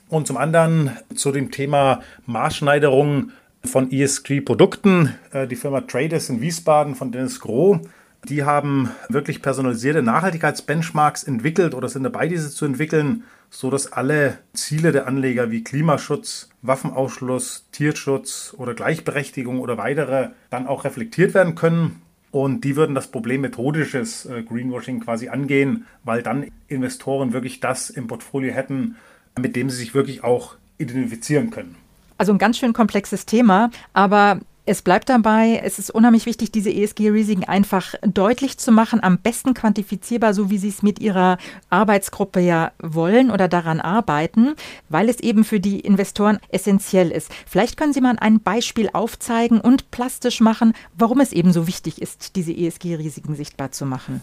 Und 0.08 0.26
zum 0.26 0.36
anderen 0.36 0.96
zu 1.14 1.32
dem 1.32 1.50
Thema 1.50 2.02
Maßschneiderung 2.26 3.32
von 3.64 3.90
ESG-Produkten. 3.90 5.14
Äh, 5.32 5.46
die 5.48 5.56
Firma 5.56 5.80
Traders 5.80 6.28
in 6.28 6.40
Wiesbaden 6.40 6.94
von 6.94 7.10
Dennis 7.10 7.40
Groh. 7.40 7.80
Die 8.24 8.44
haben 8.44 8.90
wirklich 9.08 9.42
personalisierte 9.42 10.02
Nachhaltigkeitsbenchmarks 10.02 11.24
entwickelt 11.24 11.74
oder 11.74 11.88
sind 11.88 12.02
dabei, 12.02 12.28
diese 12.28 12.50
zu 12.50 12.64
entwickeln, 12.64 13.24
sodass 13.50 13.92
alle 13.92 14.38
Ziele 14.52 14.92
der 14.92 15.06
Anleger 15.06 15.50
wie 15.50 15.64
Klimaschutz, 15.64 16.50
Waffenausschluss, 16.62 17.66
Tierschutz 17.72 18.54
oder 18.58 18.74
Gleichberechtigung 18.74 19.60
oder 19.60 19.78
weitere 19.78 20.30
dann 20.50 20.66
auch 20.66 20.84
reflektiert 20.84 21.32
werden 21.34 21.54
können. 21.54 22.02
Und 22.30 22.64
die 22.64 22.76
würden 22.76 22.94
das 22.94 23.06
Problem 23.10 23.40
methodisches 23.40 24.26
äh, 24.26 24.42
Greenwashing 24.42 25.00
quasi 25.00 25.28
angehen, 25.28 25.86
weil 26.04 26.22
dann 26.22 26.50
Investoren 26.66 27.32
wirklich 27.32 27.60
das 27.60 27.88
im 27.88 28.06
Portfolio 28.06 28.52
hätten, 28.52 28.96
mit 29.40 29.56
dem 29.56 29.70
sie 29.70 29.76
sich 29.76 29.94
wirklich 29.94 30.24
auch 30.24 30.56
identifizieren 30.76 31.50
können. 31.50 31.76
Also 32.18 32.32
ein 32.32 32.38
ganz 32.38 32.58
schön 32.58 32.72
komplexes 32.72 33.24
Thema, 33.24 33.70
aber 33.94 34.40
es 34.68 34.82
bleibt 34.82 35.08
dabei, 35.08 35.62
es 35.64 35.78
ist 35.78 35.90
unheimlich 35.90 36.26
wichtig, 36.26 36.52
diese 36.52 36.70
ESG-Risiken 36.70 37.44
einfach 37.44 37.94
deutlich 38.02 38.58
zu 38.58 38.70
machen, 38.70 39.02
am 39.02 39.18
besten 39.18 39.54
quantifizierbar, 39.54 40.34
so 40.34 40.50
wie 40.50 40.58
Sie 40.58 40.68
es 40.68 40.82
mit 40.82 40.98
Ihrer 40.98 41.38
Arbeitsgruppe 41.70 42.40
ja 42.40 42.72
wollen 42.78 43.30
oder 43.30 43.48
daran 43.48 43.80
arbeiten, 43.80 44.54
weil 44.90 45.08
es 45.08 45.20
eben 45.20 45.44
für 45.44 45.58
die 45.58 45.80
Investoren 45.80 46.38
essentiell 46.50 47.10
ist. 47.10 47.30
Vielleicht 47.46 47.78
können 47.78 47.94
Sie 47.94 48.02
mal 48.02 48.16
ein 48.18 48.40
Beispiel 48.40 48.90
aufzeigen 48.92 49.58
und 49.58 49.90
plastisch 49.90 50.40
machen, 50.40 50.74
warum 50.96 51.20
es 51.20 51.32
eben 51.32 51.54
so 51.54 51.66
wichtig 51.66 52.02
ist, 52.02 52.36
diese 52.36 52.52
ESG-Risiken 52.52 53.34
sichtbar 53.34 53.72
zu 53.72 53.86
machen. 53.86 54.20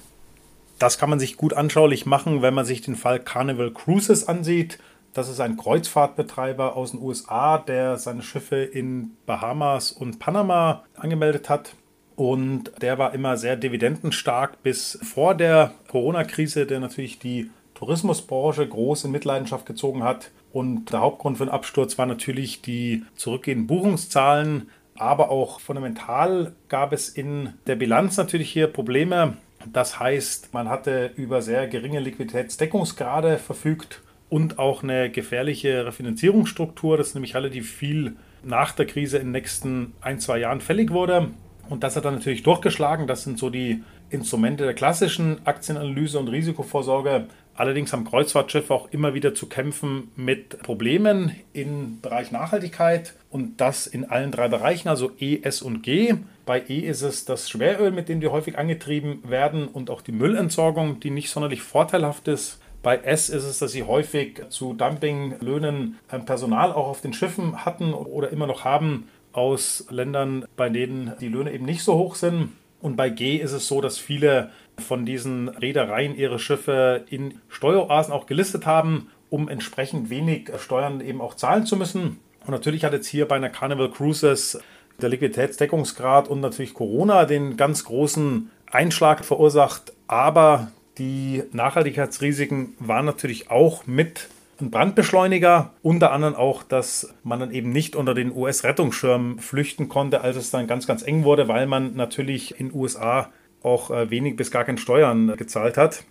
Das 0.77 0.99
kann 0.99 1.09
man 1.09 1.19
sich 1.19 1.37
gut 1.37 1.53
anschaulich 1.53 2.05
machen, 2.05 2.43
wenn 2.43 2.53
man 2.53 2.65
sich 2.65 2.81
den 2.81 2.95
Fall 2.95 3.19
Carnival 3.19 3.71
Cruises 3.71 4.27
ansieht. 4.27 4.77
Das 5.15 5.29
ist 5.29 5.39
ein 5.39 5.55
Kreuzfahrtbetreiber 5.55 6.75
aus 6.75 6.91
den 6.91 7.01
USA, 7.01 7.57
der 7.57 7.95
seine 7.95 8.21
Schiffe 8.21 8.57
in 8.57 9.11
Bahamas 9.25 9.93
und 9.93 10.19
Panama 10.19 10.83
angemeldet 10.93 11.47
hat. 11.47 11.73
Und 12.17 12.73
der 12.81 12.97
war 12.97 13.13
immer 13.13 13.37
sehr 13.37 13.55
dividendenstark 13.55 14.61
bis 14.61 14.99
vor 15.01 15.33
der 15.33 15.71
Corona-Krise, 15.89 16.65
der 16.65 16.81
natürlich 16.81 17.17
die 17.17 17.49
Tourismusbranche 17.75 18.67
groß 18.67 19.05
in 19.05 19.11
Mitleidenschaft 19.11 19.65
gezogen 19.65 20.03
hat. 20.03 20.31
Und 20.51 20.91
der 20.91 20.99
Hauptgrund 20.99 21.37
für 21.37 21.45
den 21.45 21.53
Absturz 21.53 21.97
war 21.97 22.07
natürlich 22.07 22.61
die 22.61 23.05
zurückgehenden 23.15 23.67
Buchungszahlen, 23.67 24.69
aber 24.97 25.29
auch 25.29 25.61
fundamental 25.61 26.51
gab 26.67 26.91
es 26.91 27.07
in 27.07 27.53
der 27.67 27.77
Bilanz 27.77 28.17
natürlich 28.17 28.51
hier 28.51 28.67
Probleme. 28.67 29.37
Das 29.71 29.97
heißt, 29.97 30.53
man 30.53 30.67
hatte 30.67 31.11
über 31.15 31.41
sehr 31.41 31.69
geringe 31.69 32.01
Liquiditätsdeckungsgrade 32.01 33.37
verfügt 33.37 34.01
und 34.29 34.59
auch 34.59 34.83
eine 34.83 35.09
gefährliche 35.09 35.85
Refinanzierungsstruktur, 35.85 36.97
das 36.97 37.13
nämlich 37.13 37.35
relativ 37.35 37.71
viel 37.71 38.15
nach 38.43 38.71
der 38.71 38.85
Krise 38.85 39.17
in 39.17 39.27
den 39.27 39.31
nächsten 39.31 39.93
ein, 40.01 40.19
zwei 40.19 40.39
Jahren 40.39 40.61
fällig 40.61 40.91
wurde. 40.91 41.29
Und 41.69 41.83
das 41.83 41.95
hat 41.95 42.05
dann 42.05 42.15
natürlich 42.15 42.43
durchgeschlagen. 42.43 43.07
Das 43.07 43.23
sind 43.23 43.39
so 43.39 43.49
die 43.49 43.83
Instrumente 44.09 44.65
der 44.65 44.73
klassischen 44.73 45.45
Aktienanalyse 45.45 46.19
und 46.19 46.27
Risikovorsorge. 46.27 47.27
Allerdings 47.55 47.93
haben 47.93 48.03
Kreuzfahrtschiffe 48.03 48.73
auch 48.73 48.91
immer 48.91 49.13
wieder 49.13 49.33
zu 49.33 49.47
kämpfen 49.47 50.11
mit 50.15 50.61
Problemen 50.61 51.35
im 51.53 52.01
Bereich 52.01 52.31
Nachhaltigkeit 52.31 53.15
und 53.29 53.61
das 53.61 53.87
in 53.87 54.03
allen 54.05 54.31
drei 54.31 54.49
Bereichen, 54.49 54.89
also 54.89 55.11
E, 55.19 55.39
S 55.41 55.61
und 55.61 55.81
G. 55.81 56.15
Bei 56.45 56.61
E 56.67 56.79
ist 56.79 57.01
es 57.01 57.23
das 57.25 57.49
Schweröl, 57.49 57.91
mit 57.91 58.09
dem 58.09 58.19
die 58.19 58.27
häufig 58.27 58.57
angetrieben 58.57 59.23
werden 59.27 59.67
und 59.67 59.89
auch 59.89 60.01
die 60.01 60.11
Müllentsorgung, 60.11 60.99
die 60.99 61.11
nicht 61.11 61.29
sonderlich 61.29 61.61
vorteilhaft 61.61 62.27
ist. 62.27 62.59
Bei 62.85 62.97
S 62.97 63.29
ist 63.29 63.45
es, 63.45 63.57
dass 63.57 63.71
sie 63.71 63.81
häufig 63.81 64.43
zu 64.49 64.75
Dumpinglöhnen 64.75 65.97
Personal 66.27 66.71
auch 66.71 66.85
auf 66.85 67.01
den 67.01 67.13
Schiffen 67.13 67.65
hatten 67.65 67.95
oder 67.95 68.29
immer 68.29 68.45
noch 68.45 68.63
haben 68.63 69.07
aus 69.33 69.87
Ländern, 69.89 70.45
bei 70.55 70.69
denen 70.69 71.13
die 71.19 71.29
Löhne 71.29 71.51
eben 71.51 71.65
nicht 71.65 71.81
so 71.81 71.95
hoch 71.95 72.13
sind. 72.13 72.51
Und 72.83 72.95
bei 72.95 73.09
G 73.09 73.37
ist 73.37 73.53
es 73.53 73.67
so, 73.67 73.81
dass 73.81 73.97
viele 73.97 74.51
von 74.77 75.03
diesen 75.03 75.49
Reedereien 75.49 76.15
ihre 76.15 76.37
Schiffe 76.37 77.05
in 77.09 77.39
Steueroasen 77.49 78.13
auch 78.13 78.27
gelistet 78.27 78.67
haben, 78.67 79.09
um 79.31 79.49
entsprechend 79.49 80.11
wenig 80.11 80.51
Steuern 80.59 81.01
eben 81.01 81.21
auch 81.21 81.33
zahlen 81.33 81.65
zu 81.65 81.77
müssen. 81.77 82.19
Und 82.45 82.51
natürlich 82.51 82.85
hat 82.85 82.93
jetzt 82.93 83.07
hier 83.07 83.27
bei 83.27 83.35
einer 83.35 83.49
Carnival 83.49 83.89
Cruises 83.89 84.59
der 85.01 85.09
Liquiditätsdeckungsgrad 85.09 86.27
und 86.27 86.39
natürlich 86.39 86.75
Corona 86.75 87.25
den 87.25 87.57
ganz 87.57 87.83
großen 87.83 88.51
Einschlag 88.69 89.25
verursacht. 89.25 89.91
Aber 90.05 90.71
die 90.97 91.43
Nachhaltigkeitsrisiken 91.51 92.75
waren 92.79 93.05
natürlich 93.05 93.49
auch 93.51 93.85
mit 93.87 94.29
ein 94.61 94.71
Brandbeschleuniger, 94.71 95.73
unter 95.81 96.11
anderem 96.11 96.35
auch, 96.35 96.63
dass 96.63 97.13
man 97.23 97.39
dann 97.39 97.51
eben 97.51 97.71
nicht 97.71 97.95
unter 97.95 98.13
den 98.13 98.35
US-Rettungsschirm 98.35 99.39
flüchten 99.39 99.89
konnte, 99.89 100.21
als 100.21 100.37
es 100.37 100.51
dann 100.51 100.67
ganz, 100.67 100.87
ganz 100.87 101.03
eng 101.03 101.23
wurde, 101.23 101.47
weil 101.47 101.67
man 101.67 101.95
natürlich 101.95 102.59
in 102.59 102.73
USA 102.73 103.29
auch 103.63 103.91
äh, 103.91 104.09
wenig 104.09 104.37
bis 104.37 104.51
gar 104.51 104.63
kein 104.63 104.77
Steuern 104.77 105.35
gezahlt 105.35 105.77
hat, 105.77 106.05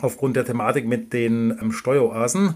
aufgrund 0.00 0.36
der 0.36 0.46
Thematik 0.46 0.86
mit 0.86 1.12
den 1.12 1.58
ähm, 1.60 1.72
Steueroasen. 1.72 2.54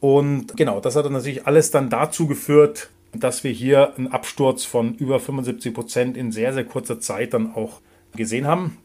Und 0.00 0.56
genau, 0.56 0.80
das 0.80 0.96
hat 0.96 1.04
dann 1.04 1.12
natürlich 1.12 1.46
alles 1.46 1.70
dann 1.70 1.90
dazu 1.90 2.26
geführt, 2.26 2.90
dass 3.12 3.44
wir 3.44 3.50
hier 3.50 3.94
einen 3.96 4.08
Absturz 4.08 4.64
von 4.64 4.94
über 4.94 5.20
75 5.20 5.74
Prozent 5.74 6.16
in 6.16 6.32
sehr, 6.32 6.52
sehr 6.52 6.64
kurzer 6.64 7.00
Zeit 7.00 7.34
dann 7.34 7.54
auch 7.54 7.80
gesehen 8.16 8.46
haben. 8.46 8.78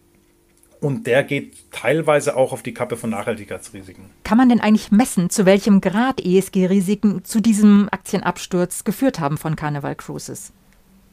Und 0.85 1.07
der 1.07 1.23
geht 1.23 1.71
teilweise 1.71 2.37
auch 2.37 2.53
auf 2.53 2.61
die 2.61 2.75
Kappe 2.75 2.95
von 2.95 3.09
Nachhaltigkeitsrisiken. 3.09 4.11
Kann 4.23 4.37
man 4.37 4.49
denn 4.49 4.61
eigentlich 4.61 4.91
messen, 4.91 5.31
zu 5.31 5.47
welchem 5.47 5.81
Grad 5.81 6.23
ESG-Risiken 6.23 7.25
zu 7.25 7.39
diesem 7.39 7.89
Aktienabsturz 7.89 8.83
geführt 8.83 9.19
haben 9.19 9.39
von 9.39 9.55
Carnival 9.55 9.95
Cruises? 9.95 10.53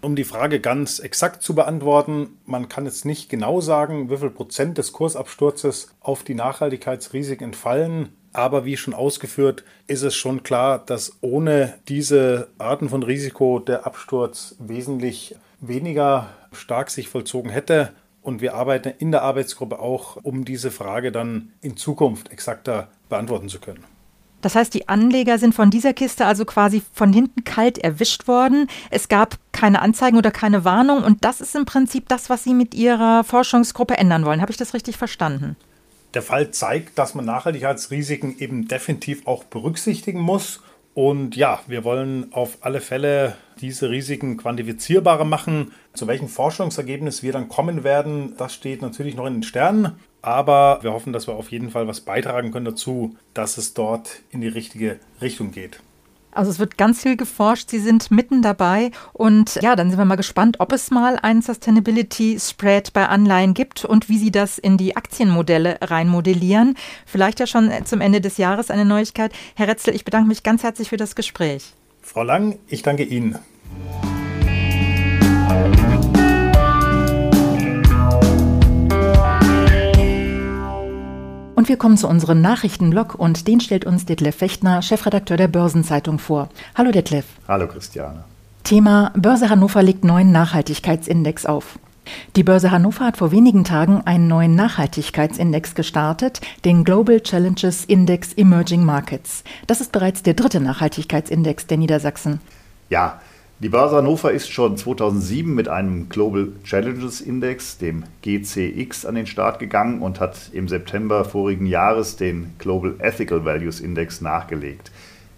Um 0.03 0.15
die 0.15 0.25
Frage 0.25 0.61
ganz 0.61 0.99
exakt 0.99 1.43
zu 1.43 1.55
beantworten, 1.55 2.37
man 2.45 2.69
kann 2.69 2.85
jetzt 2.85 3.07
nicht 3.07 3.31
genau 3.31 3.63
sagen, 3.63 4.11
wie 4.11 4.19
viel 4.19 4.29
Prozent 4.29 4.77
des 4.77 4.93
Kursabsturzes 4.93 5.89
auf 6.01 6.23
die 6.23 6.35
Nachhaltigkeitsrisiken 6.35 7.47
entfallen. 7.47 8.11
Aber 8.35 8.67
wie 8.67 8.77
schon 8.77 8.93
ausgeführt, 8.93 9.65
ist 9.87 10.03
es 10.03 10.15
schon 10.15 10.43
klar, 10.43 10.85
dass 10.85 11.17
ohne 11.23 11.79
diese 11.89 12.49
Arten 12.59 12.91
von 12.91 13.03
Risiko 13.03 13.59
der 13.59 13.87
Absturz 13.87 14.55
wesentlich 14.59 15.35
weniger 15.61 16.29
stark 16.53 16.91
sich 16.91 17.09
vollzogen 17.09 17.51
hätte. 17.51 17.93
Und 18.23 18.41
wir 18.41 18.55
arbeiten 18.55 18.95
in 18.99 19.11
der 19.11 19.23
Arbeitsgruppe 19.23 19.81
auch, 19.81 20.17
um 20.23 20.45
diese 20.45 20.71
Frage 20.71 21.11
dann 21.11 21.53
in 21.61 21.77
Zukunft 21.77 22.31
exakter 22.31 22.89
beantworten 23.09 23.49
zu 23.49 23.59
können. 23.59 23.85
Das 24.43 24.57
heißt, 24.57 24.75
die 24.75 24.89
Anleger 24.89 25.39
sind 25.39 25.55
von 25.55 25.71
dieser 25.71 25.93
Kiste 25.93 26.27
also 26.27 26.45
quasi 26.45 26.83
von 26.93 27.13
hinten 27.13 27.45
kalt 27.45 27.79
erwischt 27.79 28.27
worden. 28.27 28.69
Es 28.91 29.09
gab 29.09 29.39
keine 29.53 29.81
Anzeigen 29.81 30.19
oder 30.19 30.33
keine 30.33 30.65
Warnung. 30.65 31.05
Und 31.05 31.25
das 31.25 31.41
ist 31.41 31.55
im 31.55 31.65
Prinzip 31.65 32.09
das, 32.09 32.29
was 32.29 32.45
Sie 32.45 32.53
mit 32.53 32.75
Ihrer 32.75 33.23
Forschungsgruppe 33.23 33.97
ändern 33.97 34.25
wollen. 34.25 34.41
Habe 34.41 34.51
ich 34.51 34.59
das 34.59 34.75
richtig 34.75 34.97
verstanden? 34.97 35.57
Der 36.15 36.23
Fall 36.23 36.51
zeigt, 36.51 36.99
dass 36.99 37.15
man 37.15 37.25
Nachhaltigkeitsrisiken 37.25 38.39
eben 38.39 38.69
definitiv 38.69 39.27
auch 39.27 39.45
berücksichtigen 39.45 40.21
muss 40.21 40.61
und 40.95 41.37
ja, 41.37 41.61
wir 41.67 41.85
wollen 41.85 42.33
auf 42.33 42.59
alle 42.61 42.81
Fälle 42.81 43.37
diese 43.61 43.89
Risiken 43.89 44.37
quantifizierbarer 44.37 45.25
machen. 45.25 45.73
Zu 45.95 46.07
welchem 46.07 46.29
Forschungsergebnis 46.29 47.23
wir 47.23 47.33
dann 47.33 47.49
kommen 47.49 47.83
werden, 47.83 48.35
das 48.37 48.53
steht 48.55 48.83
natürlich 48.83 49.15
noch 49.15 49.27
in 49.27 49.35
den 49.35 49.43
Sternen. 49.43 49.93
Aber 50.21 50.81
wir 50.83 50.93
hoffen, 50.93 51.13
dass 51.13 51.27
wir 51.27 51.35
auf 51.35 51.51
jeden 51.51 51.71
Fall 51.71 51.89
was 51.89 52.01
beitragen 52.01 52.53
können 52.53 52.67
dazu, 52.67 53.17
dass 53.35 53.59
es 53.59 53.75
dort 53.75 54.21
in 54.31 54.41
die 54.41 54.49
richtige 54.49 55.01
Richtung 55.21 55.51
geht. 55.51 55.81
Also 56.33 56.51
es 56.51 56.59
wird 56.59 56.79
ganz 56.79 57.03
viel 57.03 57.17
geforscht, 57.17 57.69
Sie 57.69 57.79
sind 57.79 58.11
mitten 58.11 58.43
dabei 58.43 58.91
und 59.13 59.59
ja, 59.63 59.77
dann 59.77 59.91
sind 59.91 59.99
wir 59.99 60.05
mal 60.05 60.17
gespannt, 60.17 60.57
ob 60.61 60.73
es 60.73 60.91
mal 60.91 61.19
einen 61.21 61.43
Sustainability 61.43 62.39
Spread 62.41 62.93
bei 62.93 63.07
Anleihen 63.07 63.53
gibt 63.55 63.85
und 63.85 64.09
wie 64.09 64.19
Sie 64.19 64.31
das 64.31 64.59
in 64.59 64.79
die 64.79 64.97
Aktienmodelle 64.97 65.79
reinmodellieren. 65.83 66.77
Vielleicht 67.07 67.39
ja 67.39 67.47
schon 67.47 67.71
zum 67.85 68.01
Ende 68.01 68.21
des 68.21 68.39
Jahres 68.39 68.71
eine 68.71 68.87
Neuigkeit. 68.87 69.33
Herr 69.55 69.69
Retzel, 69.69 69.95
ich 69.95 70.05
bedanke 70.05 70.29
mich 70.29 70.43
ganz 70.43 70.63
herzlich 70.63 70.89
für 70.89 70.97
das 70.97 71.15
Gespräch. 71.15 71.75
Frau 72.01 72.23
Lang, 72.23 72.59
ich 72.67 72.83
danke 72.83 73.05
Ihnen. 73.05 73.39
Und 81.63 81.69
wir 81.69 81.77
kommen 81.77 81.97
zu 81.97 82.09
unserem 82.09 82.41
Nachrichtenblock 82.41 83.15
und 83.15 83.47
den 83.47 83.61
stellt 83.61 83.85
uns 83.85 84.05
Detlef 84.05 84.35
Fechtner, 84.35 84.83
Chefredakteur 84.83 85.37
der 85.37 85.47
Börsenzeitung 85.47 86.19
vor. 86.19 86.49
Hallo 86.75 86.91
Detlef. 86.91 87.25
Hallo 87.47 87.69
Christiane. 87.69 88.25
Thema 88.65 89.13
Börse 89.15 89.49
Hannover 89.49 89.81
legt 89.81 90.03
neuen 90.03 90.33
Nachhaltigkeitsindex 90.33 91.47
auf. 91.47 91.79
Die 92.35 92.43
Börse 92.43 92.73
Hannover 92.73 93.05
hat 93.05 93.17
vor 93.17 93.31
wenigen 93.31 93.63
Tagen 93.63 94.03
einen 94.05 94.27
neuen 94.27 94.57
Nachhaltigkeitsindex 94.57 95.77
gestartet, 95.77 96.41
den 96.65 96.83
Global 96.83 97.21
Challenges 97.21 97.85
Index 97.85 98.33
Emerging 98.33 98.85
Markets. 98.85 99.45
Das 99.69 99.81
ist 99.81 99.93
bereits 99.93 100.25
der 100.25 100.35
dritte 100.35 100.59
Nachhaltigkeitsindex 100.59 101.69
der 101.69 101.79
Niedersachsen. 101.79 102.41
Ja, 102.91 103.21
die 103.63 103.69
Börse 103.69 103.95
Hannover 103.95 104.33
ist 104.33 104.51
schon 104.51 104.77
2007 104.77 105.55
mit 105.55 105.69
einem 105.69 106.09
Global 106.09 106.49
Challenges 106.65 107.21
Index, 107.21 107.79
dem 107.79 108.03
GCX, 108.23 109.07
an 109.07 109.15
den 109.15 109.29
Start 109.29 109.61
gegangen 109.61 110.03
und 110.03 110.19
hat 110.19 110.51
im 110.53 110.67
September 110.67 111.25
vorigen 111.25 111.67
Jahres 111.67 112.17
den 112.17 112.55
Global 112.59 112.97
Ethical 112.99 113.45
Values 113.45 113.79
Index 113.79 114.21
nachgelegt. 114.21 114.91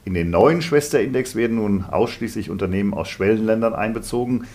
In 0.07 0.15
den 0.15 0.31
neuen 0.31 0.63
Schwesterindex 0.63 1.37
werden 1.37 1.57
nun 1.57 1.85
ausschließlich 1.85 2.49
Unternehmen 2.49 2.95
aus 2.95 3.11
Schwellenländern 3.11 3.75
einbezogen, 3.75 4.47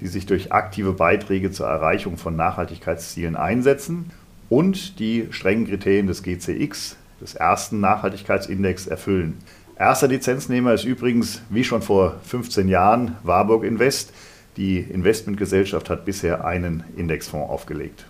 die 0.00 0.06
sich 0.06 0.24
durch 0.24 0.50
aktive 0.50 0.94
Beiträge 0.94 1.50
zur 1.50 1.66
Erreichung 1.66 2.16
von 2.16 2.34
Nachhaltigkeitszielen 2.34 3.36
einsetzen 3.36 4.10
und 4.48 4.98
die 5.00 5.26
strengen 5.32 5.66
Kriterien 5.66 6.06
des 6.06 6.22
GCX, 6.22 6.96
des 7.20 7.34
ersten 7.34 7.78
Nachhaltigkeitsindex, 7.80 8.86
erfüllen. 8.86 9.36
Erster 9.78 10.08
Lizenznehmer 10.08 10.74
ist 10.74 10.82
übrigens, 10.82 11.40
wie 11.50 11.62
schon 11.62 11.82
vor 11.82 12.16
15 12.24 12.66
Jahren, 12.66 13.16
Warburg 13.22 13.62
Invest. 13.62 14.12
Die 14.56 14.78
Investmentgesellschaft 14.80 15.88
hat 15.88 16.04
bisher 16.04 16.44
einen 16.44 16.82
Indexfonds 16.96 17.48
aufgelegt. 17.48 18.04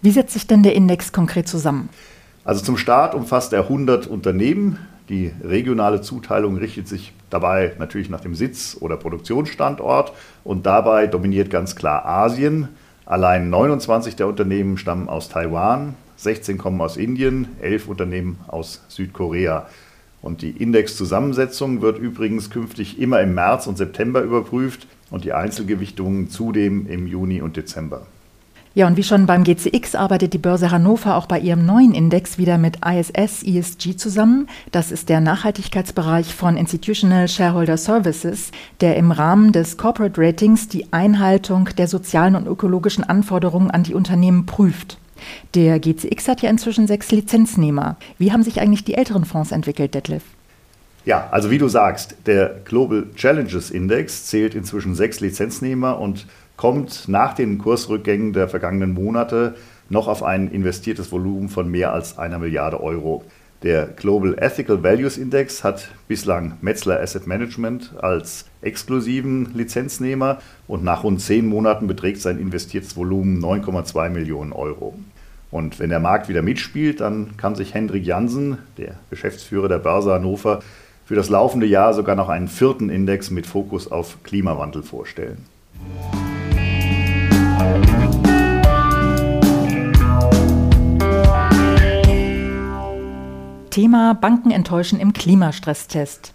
Wie 0.00 0.10
setzt 0.10 0.32
sich 0.32 0.48
denn 0.48 0.64
der 0.64 0.74
Index 0.74 1.12
konkret 1.12 1.46
zusammen? 1.46 1.90
Also 2.44 2.64
zum 2.64 2.76
Start 2.76 3.14
umfasst 3.14 3.52
er 3.52 3.62
100 3.62 4.08
Unternehmen. 4.08 4.78
Die 5.08 5.30
regionale 5.44 6.00
Zuteilung 6.00 6.56
richtet 6.56 6.88
sich 6.88 7.12
dabei 7.30 7.72
natürlich 7.78 8.10
nach 8.10 8.20
dem 8.20 8.34
Sitz 8.34 8.76
oder 8.80 8.96
Produktionsstandort 8.96 10.12
und 10.42 10.66
dabei 10.66 11.06
dominiert 11.06 11.50
ganz 11.50 11.76
klar 11.76 12.04
Asien. 12.04 12.68
Allein 13.06 13.48
29 13.48 14.16
der 14.16 14.26
Unternehmen 14.26 14.76
stammen 14.76 15.08
aus 15.08 15.28
Taiwan, 15.28 15.94
16 16.16 16.58
kommen 16.58 16.80
aus 16.80 16.96
Indien, 16.96 17.46
11 17.60 17.86
Unternehmen 17.86 18.40
aus 18.48 18.82
Südkorea. 18.88 19.68
Und 20.22 20.40
die 20.40 20.50
Indexzusammensetzung 20.50 21.82
wird 21.82 21.98
übrigens 21.98 22.48
künftig 22.48 23.00
immer 23.00 23.20
im 23.20 23.34
März 23.34 23.66
und 23.66 23.76
September 23.76 24.22
überprüft 24.22 24.86
und 25.10 25.24
die 25.24 25.32
Einzelgewichtungen 25.32 26.30
zudem 26.30 26.86
im 26.86 27.06
Juni 27.06 27.42
und 27.42 27.56
Dezember. 27.56 28.06
Ja, 28.74 28.86
und 28.86 28.96
wie 28.96 29.02
schon 29.02 29.26
beim 29.26 29.44
GCX 29.44 29.94
arbeitet 29.94 30.32
die 30.32 30.38
Börse 30.38 30.70
Hannover 30.70 31.16
auch 31.16 31.26
bei 31.26 31.38
ihrem 31.38 31.66
neuen 31.66 31.92
Index 31.92 32.38
wieder 32.38 32.56
mit 32.56 32.78
ISS 32.86 33.42
ESG 33.42 33.96
zusammen. 33.96 34.48
Das 34.70 34.90
ist 34.90 35.10
der 35.10 35.20
Nachhaltigkeitsbereich 35.20 36.34
von 36.34 36.56
Institutional 36.56 37.28
Shareholder 37.28 37.76
Services, 37.76 38.50
der 38.80 38.96
im 38.96 39.10
Rahmen 39.10 39.52
des 39.52 39.76
Corporate 39.76 40.18
Ratings 40.18 40.68
die 40.68 40.90
Einhaltung 40.90 41.68
der 41.76 41.86
sozialen 41.86 42.34
und 42.34 42.46
ökologischen 42.46 43.04
Anforderungen 43.04 43.70
an 43.70 43.82
die 43.82 43.94
Unternehmen 43.94 44.46
prüft. 44.46 44.96
Der 45.54 45.78
GCX 45.78 46.28
hat 46.28 46.42
ja 46.42 46.50
inzwischen 46.50 46.86
sechs 46.86 47.10
Lizenznehmer. 47.10 47.96
Wie 48.18 48.32
haben 48.32 48.42
sich 48.42 48.60
eigentlich 48.60 48.84
die 48.84 48.94
älteren 48.94 49.24
Fonds 49.24 49.52
entwickelt, 49.52 49.94
Detlef? 49.94 50.22
Ja, 51.04 51.28
also 51.32 51.50
wie 51.50 51.58
du 51.58 51.68
sagst, 51.68 52.14
der 52.26 52.60
Global 52.64 53.06
Challenges 53.16 53.70
Index 53.70 54.26
zählt 54.26 54.54
inzwischen 54.54 54.94
sechs 54.94 55.18
Lizenznehmer 55.18 55.98
und 55.98 56.26
kommt 56.56 57.08
nach 57.08 57.34
den 57.34 57.58
Kursrückgängen 57.58 58.32
der 58.32 58.48
vergangenen 58.48 58.94
Monate 58.94 59.54
noch 59.88 60.06
auf 60.06 60.22
ein 60.22 60.48
investiertes 60.48 61.10
Volumen 61.10 61.48
von 61.48 61.68
mehr 61.68 61.92
als 61.92 62.18
einer 62.18 62.38
Milliarde 62.38 62.80
Euro. 62.80 63.24
Der 63.62 63.86
Global 63.86 64.36
Ethical 64.38 64.82
Values 64.82 65.18
Index 65.18 65.62
hat 65.62 65.88
bislang 66.08 66.58
Metzler 66.62 67.00
Asset 67.00 67.28
Management 67.28 67.92
als 68.00 68.46
exklusiven 68.60 69.54
Lizenznehmer 69.54 70.38
und 70.66 70.82
nach 70.82 71.04
rund 71.04 71.20
zehn 71.20 71.46
Monaten 71.46 71.86
beträgt 71.86 72.20
sein 72.20 72.38
investiertes 72.38 72.96
Volumen 72.96 73.40
9,2 73.40 74.08
Millionen 74.08 74.52
Euro. 74.52 74.94
Und 75.52 75.78
wenn 75.78 75.90
der 75.90 76.00
Markt 76.00 76.30
wieder 76.30 76.40
mitspielt, 76.40 77.00
dann 77.00 77.36
kann 77.36 77.54
sich 77.54 77.74
Hendrik 77.74 78.06
Jansen, 78.06 78.56
der 78.78 78.94
Geschäftsführer 79.10 79.68
der 79.68 79.78
Börse 79.78 80.14
Hannover, 80.14 80.60
für 81.04 81.14
das 81.14 81.28
laufende 81.28 81.66
Jahr 81.66 81.92
sogar 81.92 82.16
noch 82.16 82.30
einen 82.30 82.48
vierten 82.48 82.88
Index 82.88 83.30
mit 83.30 83.46
Fokus 83.46 83.92
auf 83.92 84.22
Klimawandel 84.22 84.82
vorstellen. 84.82 85.44
Thema 93.68 94.14
Banken 94.14 94.52
enttäuschen 94.52 94.98
im 94.98 95.12
Klimastresstest. 95.12 96.32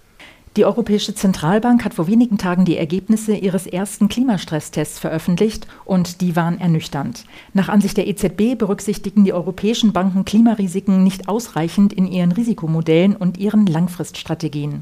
Die 0.58 0.66
Europäische 0.66 1.14
Zentralbank 1.14 1.86
hat 1.86 1.94
vor 1.94 2.08
wenigen 2.08 2.40
Tagen 2.40 2.66
die 2.66 2.78
Ergebnisse 2.78 3.36
ihres 3.36 3.68
ersten 3.68 4.08
Klimastresstests 4.10 4.98
veröffentlicht 4.98 5.68
und 5.86 6.20
die 6.20 6.36
waren 6.36 6.60
ernüchternd. 6.60 7.26
Nach 7.54 7.70
Ansicht 7.70 7.96
der 7.96 8.08
EZB 8.08 8.58
berücksichtigen 8.58 9.24
die 9.24 9.34
europäischen 9.34 9.94
Banken 9.94 10.26
Klimarisiken 10.26 11.04
nicht 11.04 11.30
ausreichend 11.30 11.94
in 11.94 12.08
ihren 12.08 12.32
Risikomodellen 12.32 13.16
und 13.16 13.38
ihren 13.38 13.68
Langfriststrategien. 13.68 14.82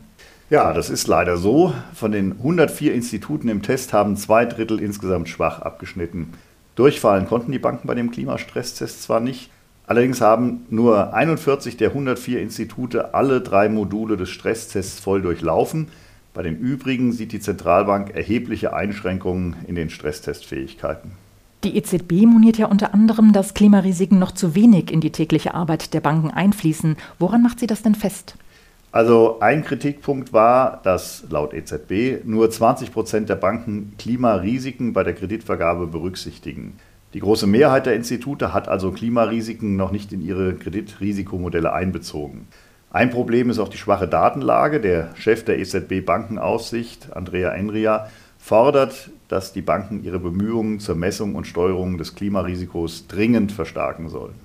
Ja, 0.50 0.72
das 0.72 0.90
ist 0.90 1.08
leider 1.08 1.36
so. 1.36 1.74
Von 1.94 2.14
den 2.14 2.32
104 2.32 2.94
Instituten 2.94 3.50
im 3.50 3.62
Test 3.62 3.92
haben 3.92 4.16
zwei 4.16 4.46
Drittel 4.46 4.80
insgesamt 4.80 5.28
schwach 5.28 5.62
abgeschnitten. 5.62 6.32
Durchfallen 6.76 7.28
konnten 7.28 7.52
die 7.52 7.60
Banken 7.60 7.86
bei 7.86 7.96
dem 7.96 8.12
Klimastresstest 8.12 9.04
zwar 9.04 9.20
nicht, 9.20 9.50
allerdings 9.88 10.22
haben 10.22 10.66
nur 10.70 11.14
41 11.14 11.78
der 11.78 11.90
104 11.90 12.42
Institute 12.42 13.14
alle 13.14 13.42
drei 13.42 13.70
Module 13.70 14.18
des 14.18 14.30
Stresstests 14.30 15.00
voll 15.00 15.22
durchlaufen. 15.22 15.88
Bei 16.34 16.44
den 16.44 16.58
übrigen 16.58 17.14
sieht 17.14 17.32
die 17.32 17.40
Zentralbank 17.40 18.16
erhebliche 18.16 18.74
Einschränkungen 18.74 19.56
in 19.68 19.76
den 19.76 19.90
Stresstestfähigkeiten. 19.90 21.12
Die 21.64 21.78
EZB 21.78 22.28
moniert 22.28 22.58
ja 22.58 22.68
unter 22.68 22.94
anderem, 22.94 23.34
dass 23.34 23.54
Klimarisiken 23.54 24.20
noch 24.20 24.34
zu 24.34 24.54
wenig 24.54 24.92
in 24.92 25.02
die 25.02 25.12
tägliche 25.12 25.56
Arbeit 25.56 25.94
der 25.94 26.02
Banken 26.02 26.30
einfließen. 26.30 26.96
Woran 27.18 27.42
macht 27.42 27.60
sie 27.60 27.68
das 27.68 27.82
denn 27.82 27.96
fest? 27.96 28.36
Also 28.92 29.40
ein 29.40 29.66
Kritikpunkt 29.66 30.32
war, 30.32 30.80
dass 30.84 31.26
laut 31.30 31.54
EZB 31.54 32.24
nur 32.24 32.50
20 32.50 32.94
Prozent 32.94 33.30
der 33.30 33.36
Banken 33.36 33.94
Klimarisiken 33.98 34.94
bei 34.94 35.04
der 35.04 35.14
Kreditvergabe 35.14 35.88
berücksichtigen. 35.88 36.80
Die 37.16 37.22
große 37.22 37.48
Mehrheit 37.48 37.86
der 37.86 37.96
Institute 37.96 38.54
hat 38.54 38.68
also 38.68 38.92
Klimarisiken 38.92 39.78
noch 39.78 39.94
nicht 39.94 40.12
in 40.12 40.22
ihre 40.22 40.54
Kreditrisikomodelle 40.54 41.72
einbezogen. 41.72 42.50
Ein 42.92 43.10
Problem 43.10 43.50
ist 43.50 43.58
auch 43.58 43.70
die 43.70 43.78
schwache 43.78 44.06
Datenlage. 44.06 44.82
Der 44.82 45.16
Chef 45.16 45.46
der 45.46 45.58
EZB 45.58 46.06
Bankenaufsicht, 46.06 47.16
Andrea 47.16 47.52
Enria, 47.52 48.10
fordert, 48.38 49.12
dass 49.30 49.54
die 49.54 49.62
Banken 49.62 50.04
ihre 50.04 50.20
Bemühungen 50.20 50.82
zur 50.82 50.96
Messung 50.96 51.36
und 51.36 51.48
Steuerung 51.48 51.98
des 51.98 52.16
Klimarisikos 52.16 53.08
dringend 53.08 53.54
verstärken 53.54 54.10
sollen. 54.10 54.36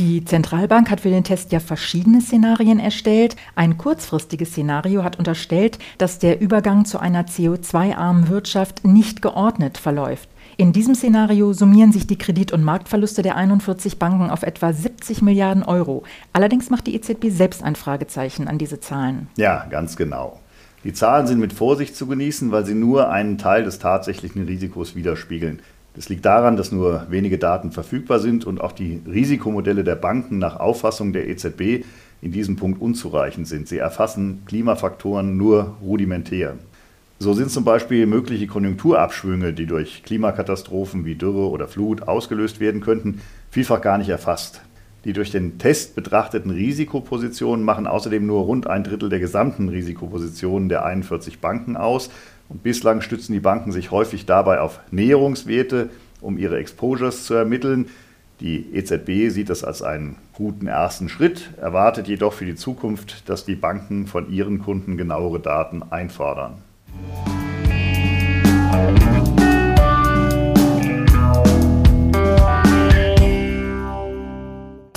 Die 0.00 0.24
Zentralbank 0.24 0.90
hat 0.90 1.02
für 1.02 1.10
den 1.10 1.22
Test 1.22 1.52
ja 1.52 1.60
verschiedene 1.60 2.20
Szenarien 2.20 2.80
erstellt. 2.80 3.36
Ein 3.54 3.78
kurzfristiges 3.78 4.50
Szenario 4.50 5.04
hat 5.04 5.20
unterstellt, 5.20 5.78
dass 5.98 6.18
der 6.18 6.40
Übergang 6.40 6.84
zu 6.84 6.98
einer 6.98 7.26
CO2-armen 7.26 8.28
Wirtschaft 8.28 8.84
nicht 8.84 9.22
geordnet 9.22 9.78
verläuft. 9.78 10.28
In 10.60 10.72
diesem 10.72 10.96
Szenario 10.96 11.52
summieren 11.52 11.92
sich 11.92 12.08
die 12.08 12.18
Kredit- 12.18 12.52
und 12.52 12.64
Marktverluste 12.64 13.22
der 13.22 13.36
41 13.36 14.00
Banken 14.00 14.28
auf 14.28 14.42
etwa 14.42 14.72
70 14.72 15.22
Milliarden 15.22 15.62
Euro. 15.62 16.02
Allerdings 16.32 16.68
macht 16.68 16.88
die 16.88 16.96
EZB 16.96 17.26
selbst 17.28 17.62
ein 17.62 17.76
Fragezeichen 17.76 18.48
an 18.48 18.58
diese 18.58 18.80
Zahlen. 18.80 19.28
Ja, 19.36 19.66
ganz 19.70 19.96
genau. 19.96 20.40
Die 20.82 20.92
Zahlen 20.92 21.28
sind 21.28 21.38
mit 21.38 21.52
Vorsicht 21.52 21.94
zu 21.94 22.08
genießen, 22.08 22.50
weil 22.50 22.66
sie 22.66 22.74
nur 22.74 23.08
einen 23.08 23.38
Teil 23.38 23.62
des 23.62 23.78
tatsächlichen 23.78 24.46
Risikos 24.46 24.96
widerspiegeln. 24.96 25.60
Das 25.94 26.08
liegt 26.08 26.24
daran, 26.24 26.56
dass 26.56 26.72
nur 26.72 27.06
wenige 27.08 27.38
Daten 27.38 27.70
verfügbar 27.70 28.18
sind 28.18 28.44
und 28.44 28.60
auch 28.60 28.72
die 28.72 29.00
Risikomodelle 29.06 29.84
der 29.84 29.94
Banken 29.94 30.38
nach 30.38 30.58
Auffassung 30.58 31.12
der 31.12 31.28
EZB 31.28 31.84
in 32.20 32.32
diesem 32.32 32.56
Punkt 32.56 32.82
unzureichend 32.82 33.46
sind. 33.46 33.68
Sie 33.68 33.78
erfassen 33.78 34.42
Klimafaktoren 34.46 35.36
nur 35.36 35.76
rudimentär. 35.80 36.56
So 37.20 37.34
sind 37.34 37.50
zum 37.50 37.64
Beispiel 37.64 38.06
mögliche 38.06 38.46
Konjunkturabschwünge, 38.46 39.52
die 39.52 39.66
durch 39.66 40.04
Klimakatastrophen 40.04 41.04
wie 41.04 41.16
Dürre 41.16 41.50
oder 41.50 41.66
Flut 41.66 42.06
ausgelöst 42.06 42.60
werden 42.60 42.80
könnten, 42.80 43.20
vielfach 43.50 43.80
gar 43.80 43.98
nicht 43.98 44.08
erfasst. 44.08 44.60
Die 45.04 45.12
durch 45.12 45.32
den 45.32 45.58
Test 45.58 45.96
betrachteten 45.96 46.52
Risikopositionen 46.52 47.64
machen 47.64 47.88
außerdem 47.88 48.24
nur 48.24 48.42
rund 48.42 48.68
ein 48.68 48.84
Drittel 48.84 49.08
der 49.08 49.18
gesamten 49.18 49.68
Risikopositionen 49.68 50.68
der 50.68 50.84
41 50.84 51.40
Banken 51.40 51.76
aus 51.76 52.10
und 52.48 52.62
bislang 52.62 53.00
stützen 53.00 53.32
die 53.32 53.40
Banken 53.40 53.72
sich 53.72 53.90
häufig 53.90 54.24
dabei 54.24 54.60
auf 54.60 54.78
Näherungswerte, 54.92 55.90
um 56.20 56.38
ihre 56.38 56.58
Exposures 56.58 57.24
zu 57.24 57.34
ermitteln. 57.34 57.86
Die 58.40 58.72
EZB 58.74 59.30
sieht 59.30 59.50
das 59.50 59.64
als 59.64 59.82
einen 59.82 60.16
guten 60.34 60.68
ersten 60.68 61.08
Schritt, 61.08 61.50
erwartet 61.60 62.06
jedoch 62.06 62.32
für 62.32 62.46
die 62.46 62.54
Zukunft, 62.54 63.28
dass 63.28 63.44
die 63.44 63.56
Banken 63.56 64.06
von 64.06 64.30
ihren 64.30 64.60
Kunden 64.60 64.96
genauere 64.96 65.40
Daten 65.40 65.82
einfordern. 65.82 66.67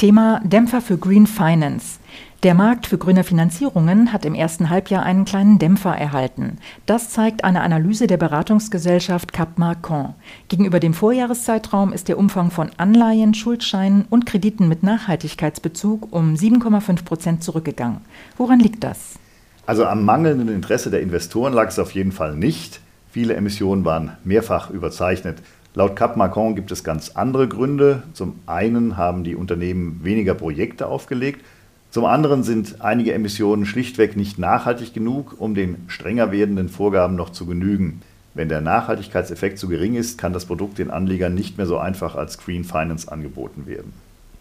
Thema 0.02 0.42
Dämpfer 0.44 0.82
für 0.82 0.98
Green 0.98 1.28
Finance. 1.28 2.00
Der 2.42 2.56
Markt 2.56 2.88
für 2.88 2.98
grüne 2.98 3.24
Finanzierungen 3.24 4.12
hat 4.12 4.26
im 4.26 4.34
ersten 4.34 4.72
Halbjahr 4.72 5.04
einen 5.04 5.26
kleinen 5.26 5.60
Dämpfer 5.60 5.96
erhalten. 5.96 6.58
Das 6.88 7.12
zeigt 7.12 7.44
eine 7.44 7.62
Analyse 7.62 8.08
der 8.08 8.18
Beratungsgesellschaft 8.18 9.32
Cap 9.32 9.60
Marcon. 9.60 10.16
Gegenüber 10.48 10.80
dem 10.80 10.96
Vorjahreszeitraum 10.96 11.94
ist 11.94 12.08
der 12.08 12.18
Umfang 12.18 12.50
von 12.50 12.72
Anleihen, 12.78 13.36
Schuldscheinen 13.36 14.06
und 14.10 14.26
Krediten 14.26 14.68
mit 14.68 14.82
Nachhaltigkeitsbezug 14.82 16.08
um 16.12 16.34
7,5 16.34 17.06
Prozent 17.06 17.44
zurückgegangen. 17.44 18.02
Woran 18.38 18.60
liegt 18.60 18.84
das? 18.84 19.20
Also 19.66 19.86
am 19.86 20.04
mangelnden 20.04 20.50
Interesse 20.50 20.90
der 20.90 21.02
Investoren 21.02 21.54
lag 21.54 21.70
es 21.70 21.80
auf 21.80 21.92
jeden 21.92 22.12
Fall 22.12 22.36
nicht. 22.36 22.82
Viele 23.12 23.36
Emissionen 23.36 23.86
waren 23.86 24.14
mehrfach 24.24 24.70
überzeichnet. 24.70 25.38
Laut 25.74 25.96
Cap 25.96 26.18
Marcon 26.18 26.56
gibt 26.56 26.72
es 26.72 26.84
ganz 26.84 27.12
andere 27.12 27.48
Gründe. 27.48 28.04
Zum 28.14 28.40
einen 28.46 28.98
haben 28.98 29.24
die 29.24 29.36
Unternehmen 29.36 30.02
weniger 30.04 30.34
Projekte 30.34 30.88
aufgelegt 30.88 31.42
zum 31.92 32.06
anderen 32.06 32.44
sind 32.44 32.80
einige 32.80 33.12
Emissionen 33.12 33.66
schlichtweg 33.66 34.16
nicht 34.16 34.40
nachhaltig 34.40 34.94
genug, 34.94 35.36
um 35.40 35.56
den 35.56 35.76
strenger 35.88 36.32
werdenden 36.32 36.70
Vorgaben 36.70 37.18
noch 37.18 37.32
zu 37.32 37.46
genügen. 37.46 38.02
Wenn 38.34 38.48
der 38.48 38.62
Nachhaltigkeitseffekt 38.62 39.60
zu 39.60 39.68
gering 39.68 39.96
ist, 39.96 40.18
kann 40.18 40.32
das 40.32 40.46
Produkt 40.46 40.78
den 40.78 40.90
Anlegern 40.90 41.34
nicht 41.34 41.58
mehr 41.58 41.68
so 41.68 41.78
einfach 41.78 42.16
als 42.16 42.38
Green 42.38 42.64
Finance 42.64 43.12
angeboten 43.12 43.68
werden. 43.68 43.92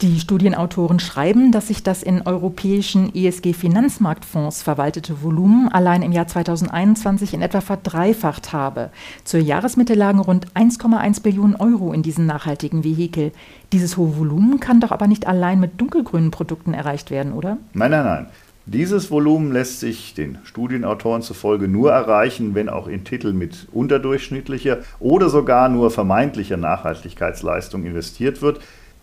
Die 0.02 0.18
Studienautoren 0.18 0.98
schreiben, 0.98 1.52
dass 1.52 1.68
sich 1.68 1.82
das 1.82 2.02
in 2.02 2.22
europäischen 2.22 3.14
ESG-Finanzmarktfonds 3.14 4.62
verwaltete 4.62 5.22
Volumen 5.22 5.68
allein 5.68 6.00
im 6.00 6.10
Jahr 6.10 6.26
2021 6.26 7.34
in 7.34 7.42
etwa 7.42 7.60
verdreifacht 7.60 8.54
habe. 8.54 8.88
Zur 9.24 9.40
Jahresmitte 9.40 9.92
lagen 9.92 10.20
rund 10.20 10.46
1,1 10.54 11.22
Billionen 11.22 11.54
Euro 11.54 11.92
in 11.92 12.02
diesen 12.02 12.24
nachhaltigen 12.24 12.82
Vehikel. 12.82 13.32
Dieses 13.74 13.98
hohe 13.98 14.16
Volumen 14.16 14.58
kann 14.58 14.80
doch 14.80 14.90
aber 14.90 15.06
nicht 15.06 15.26
allein 15.26 15.60
mit 15.60 15.78
dunkelgrünen 15.78 16.30
Produkten 16.30 16.72
erreicht 16.72 17.10
werden, 17.10 17.34
oder? 17.34 17.58
Nein, 17.74 17.90
nein, 17.90 18.04
nein. 18.06 18.26
Dieses 18.64 19.10
Volumen 19.10 19.52
lässt 19.52 19.80
sich 19.80 20.14
den 20.14 20.38
Studienautoren 20.44 21.20
zufolge 21.20 21.68
nur 21.68 21.92
erreichen, 21.92 22.54
wenn 22.54 22.70
auch 22.70 22.86
in 22.86 23.04
Titel 23.04 23.34
mit 23.34 23.66
unterdurchschnittlicher 23.72 24.78
oder 24.98 25.28
sogar 25.28 25.68
nur 25.68 25.90
vermeintlicher 25.90 26.56
Nachhaltigkeitsleistung 26.56 27.84
investiert 27.84 28.40
wird. 28.40 28.60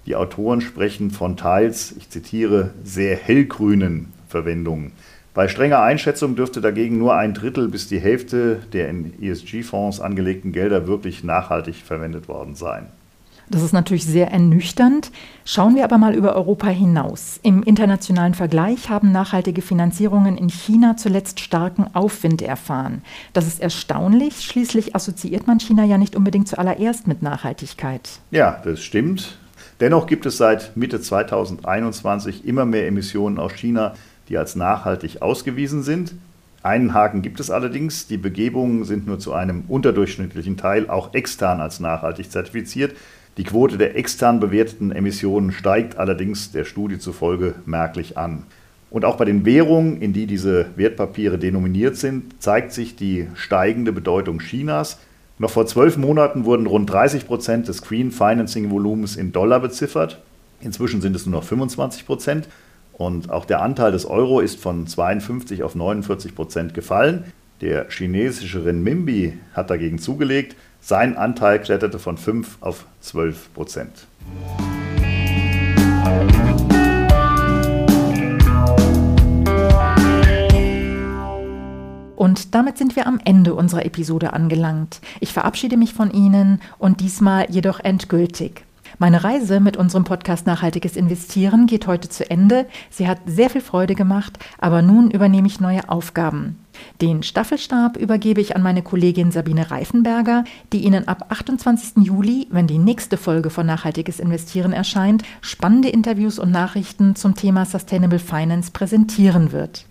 Die 0.08 0.16
Autoren 0.16 0.62
sprechen 0.62 1.12
von 1.12 1.36
teils, 1.36 1.94
ich 1.98 2.10
zitiere, 2.10 2.72
sehr 2.82 3.18
hellgrünen 3.18 4.14
Verwendungen. 4.30 4.94
Bei 5.34 5.50
strenger 5.50 5.82
Einschätzung 5.82 6.38
dürfte 6.38 6.62
dagegen 6.62 6.98
nur 6.98 7.16
ein 7.16 7.34
Drittel 7.34 7.68
bis 7.68 7.90
die 7.90 8.00
Hälfte 8.00 8.62
der 8.72 8.90
in 8.90 9.22
ESG-Fonds 9.22 10.00
angelegten 10.00 10.54
Gelder 10.54 10.88
wirklich 10.88 11.26
nachhaltig 11.26 11.76
verwendet 11.76 12.30
worden 12.30 12.56
sein. 12.56 12.88
Das 13.50 13.62
ist 13.62 13.74
natürlich 13.74 14.06
sehr 14.06 14.32
ernüchternd. 14.32 15.12
Schauen 15.46 15.76
wir 15.76 15.84
aber 15.84 15.98
mal 15.98 16.16
über 16.16 16.36
Europa 16.36 16.68
hinaus. 16.68 17.40
Im 17.44 17.64
internationalen 17.64 18.34
Vergleich 18.34 18.90
haben 18.90 19.12
nachhaltige 19.12 19.62
Finanzierungen 19.62 20.38
in 20.38 20.50
China 20.50 20.98
zuletzt 20.98 21.40
starken 21.40 21.94
Aufwind 21.94 22.42
erfahren. 22.42 23.04
Das 23.34 23.46
ist 23.46 23.62
erstaunlich. 23.62 24.42
Schließlich 24.42 24.96
assoziiert 24.96 25.48
man 25.48 25.60
China 25.60 25.86
ja 25.86 25.98
nicht 25.98 26.16
unbedingt 26.16 26.48
zuallererst 26.48 27.08
mit 27.08 27.22
Nachhaltigkeit. 27.22 28.20
Ja, 28.32 28.62
das 28.64 28.82
stimmt. 28.82 29.38
Dennoch 29.80 30.08
gibt 30.08 30.26
es 30.26 30.38
seit 30.38 30.76
Mitte 30.76 31.00
2021 31.00 32.46
immer 32.46 32.66
mehr 32.66 32.88
Emissionen 32.88 33.38
aus 33.38 33.54
China, 33.54 33.94
die 34.28 34.38
als 34.38 34.56
nachhaltig 34.56 35.22
ausgewiesen 35.22 35.84
sind. 35.84 36.16
Einen 36.64 36.96
Haken 36.96 37.22
gibt 37.22 37.40
es 37.40 37.52
allerdings. 37.52 38.08
Die 38.08 38.18
Begebungen 38.18 38.86
sind 38.86 39.06
nur 39.06 39.20
zu 39.20 39.34
einem 39.34 39.66
unterdurchschnittlichen 39.68 40.58
Teil 40.58 40.90
auch 40.90 41.14
extern 41.14 41.62
als 41.62 41.80
nachhaltig 41.80 42.32
zertifiziert. 42.32 42.96
Die 43.38 43.44
Quote 43.44 43.78
der 43.78 43.96
extern 43.96 44.40
bewerteten 44.40 44.92
Emissionen 44.92 45.52
steigt 45.52 45.98
allerdings 45.98 46.52
der 46.52 46.66
Studie 46.66 46.98
zufolge 46.98 47.54
merklich 47.68 48.18
an. 48.18 48.44
Und 48.90 49.06
auch 49.06 49.18
bei 49.18 49.26
den 49.26 49.46
Währungen, 49.46 50.02
in 50.02 50.12
die 50.12 50.26
diese 50.26 50.66
Wertpapiere 50.76 51.38
denominiert 51.38 51.98
sind, 51.98 52.42
zeigt 52.42 52.72
sich 52.72 52.96
die 52.96 53.28
steigende 53.36 53.92
Bedeutung 53.92 54.40
Chinas. 54.40 54.98
Noch 55.40 55.52
vor 55.52 55.68
zwölf 55.68 55.98
Monaten 55.98 56.46
wurden 56.46 56.66
rund 56.66 56.90
30 56.90 57.28
Prozent 57.28 57.68
des 57.68 57.84
Green 57.84 58.12
Financing 58.12 58.72
Volumens 58.72 59.16
in 59.16 59.32
Dollar 59.32 59.60
beziffert. 59.60 60.20
Inzwischen 60.62 61.02
sind 61.02 61.16
es 61.16 61.28
nur 61.28 61.40
noch 61.40 61.48
25 61.48 62.08
Prozent. 62.08 62.48
Und 62.94 63.30
auch 63.30 63.46
der 63.46 63.62
Anteil 63.62 63.92
des 63.92 64.08
Euro 64.08 64.40
ist 64.40 64.60
von 64.60 64.88
52 64.88 65.62
auf 65.62 65.76
49 65.76 66.34
Prozent 66.34 66.74
gefallen. 66.74 67.26
Der 67.62 67.88
chinesische 67.90 68.66
Renminbi 68.66 69.38
hat 69.54 69.70
dagegen 69.70 70.00
zugelegt. 70.00 70.56
Sein 70.82 71.16
Anteil 71.16 71.60
kletterte 71.60 72.00
von 72.00 72.18
5 72.18 72.58
auf 72.62 72.86
12 73.02 73.54
Prozent. 73.54 74.08
Und 82.18 82.56
damit 82.56 82.80
sind 82.80 82.96
wir 82.96 83.06
am 83.06 83.20
Ende 83.24 83.54
unserer 83.54 83.86
Episode 83.86 84.34
angelangt. 84.34 85.02
Ich 85.20 85.34
verabschiede 85.34 85.78
mich 85.78 85.94
von 85.94 86.10
Ihnen 86.10 86.60
und 86.80 87.00
diesmal 87.00 87.46
jedoch 87.52 87.80
endgültig. 87.80 88.66
Meine 88.98 89.24
Reise 89.24 89.60
mit 89.60 89.78
unserem 89.78 90.04
Podcast 90.04 90.48
Nachhaltiges 90.48 90.96
Investieren 90.96 91.68
geht 91.68 91.86
heute 91.86 92.10
zu 92.10 92.28
Ende. 92.28 92.66
Sie 92.90 93.08
hat 93.08 93.20
sehr 93.28 93.52
viel 93.52 93.62
Freude 93.62 93.94
gemacht, 93.94 94.40
aber 94.58 94.82
nun 94.82 95.12
übernehme 95.12 95.46
ich 95.46 95.60
neue 95.60 95.88
Aufgaben. 95.90 96.58
Den 97.02 97.22
Staffelstab 97.22 97.98
übergebe 97.98 98.42
ich 98.42 98.56
an 98.56 98.64
meine 98.64 98.82
Kollegin 98.82 99.30
Sabine 99.30 99.70
Reifenberger, 99.70 100.44
die 100.74 100.86
Ihnen 100.86 101.08
ab 101.08 101.28
28. 101.30 102.04
Juli, 102.04 102.48
wenn 102.50 102.66
die 102.66 102.80
nächste 102.80 103.18
Folge 103.18 103.52
von 103.52 103.68
Nachhaltiges 103.68 104.20
Investieren 104.20 104.74
erscheint, 104.74 105.22
spannende 105.42 105.90
Interviews 105.90 106.40
und 106.40 106.50
Nachrichten 106.50 107.16
zum 107.16 107.36
Thema 107.36 107.66
Sustainable 107.66 108.18
Finance 108.18 108.72
präsentieren 108.72 109.52
wird. 109.52 109.86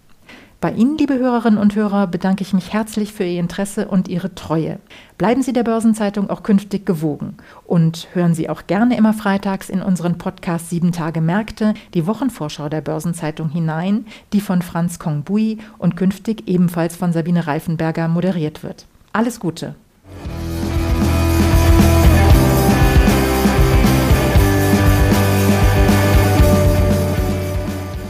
Bei 0.58 0.72
Ihnen, 0.72 0.96
liebe 0.96 1.18
Hörerinnen 1.18 1.58
und 1.58 1.74
Hörer, 1.74 2.06
bedanke 2.06 2.40
ich 2.40 2.54
mich 2.54 2.72
herzlich 2.72 3.12
für 3.12 3.24
Ihr 3.24 3.40
Interesse 3.40 3.88
und 3.88 4.08
Ihre 4.08 4.34
Treue. 4.34 4.78
Bleiben 5.18 5.42
Sie 5.42 5.52
der 5.52 5.64
Börsenzeitung 5.64 6.30
auch 6.30 6.42
künftig 6.42 6.86
gewogen 6.86 7.36
und 7.66 8.08
hören 8.14 8.32
Sie 8.34 8.48
auch 8.48 8.66
gerne 8.66 8.96
immer 8.96 9.12
freitags 9.12 9.68
in 9.68 9.82
unseren 9.82 10.16
Podcast 10.16 10.70
Sieben 10.70 10.92
Tage 10.92 11.20
Märkte 11.20 11.74
die 11.92 12.06
Wochenvorschau 12.06 12.70
der 12.70 12.80
Börsenzeitung 12.80 13.50
hinein, 13.50 14.06
die 14.32 14.40
von 14.40 14.62
Franz 14.62 14.98
Kongbui 14.98 15.58
und 15.76 15.94
künftig 15.94 16.48
ebenfalls 16.48 16.96
von 16.96 17.12
Sabine 17.12 17.46
Reifenberger 17.46 18.08
moderiert 18.08 18.62
wird. 18.62 18.86
Alles 19.12 19.38
Gute! 19.38 19.74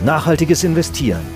Nachhaltiges 0.05 0.63
Investieren 0.63 1.36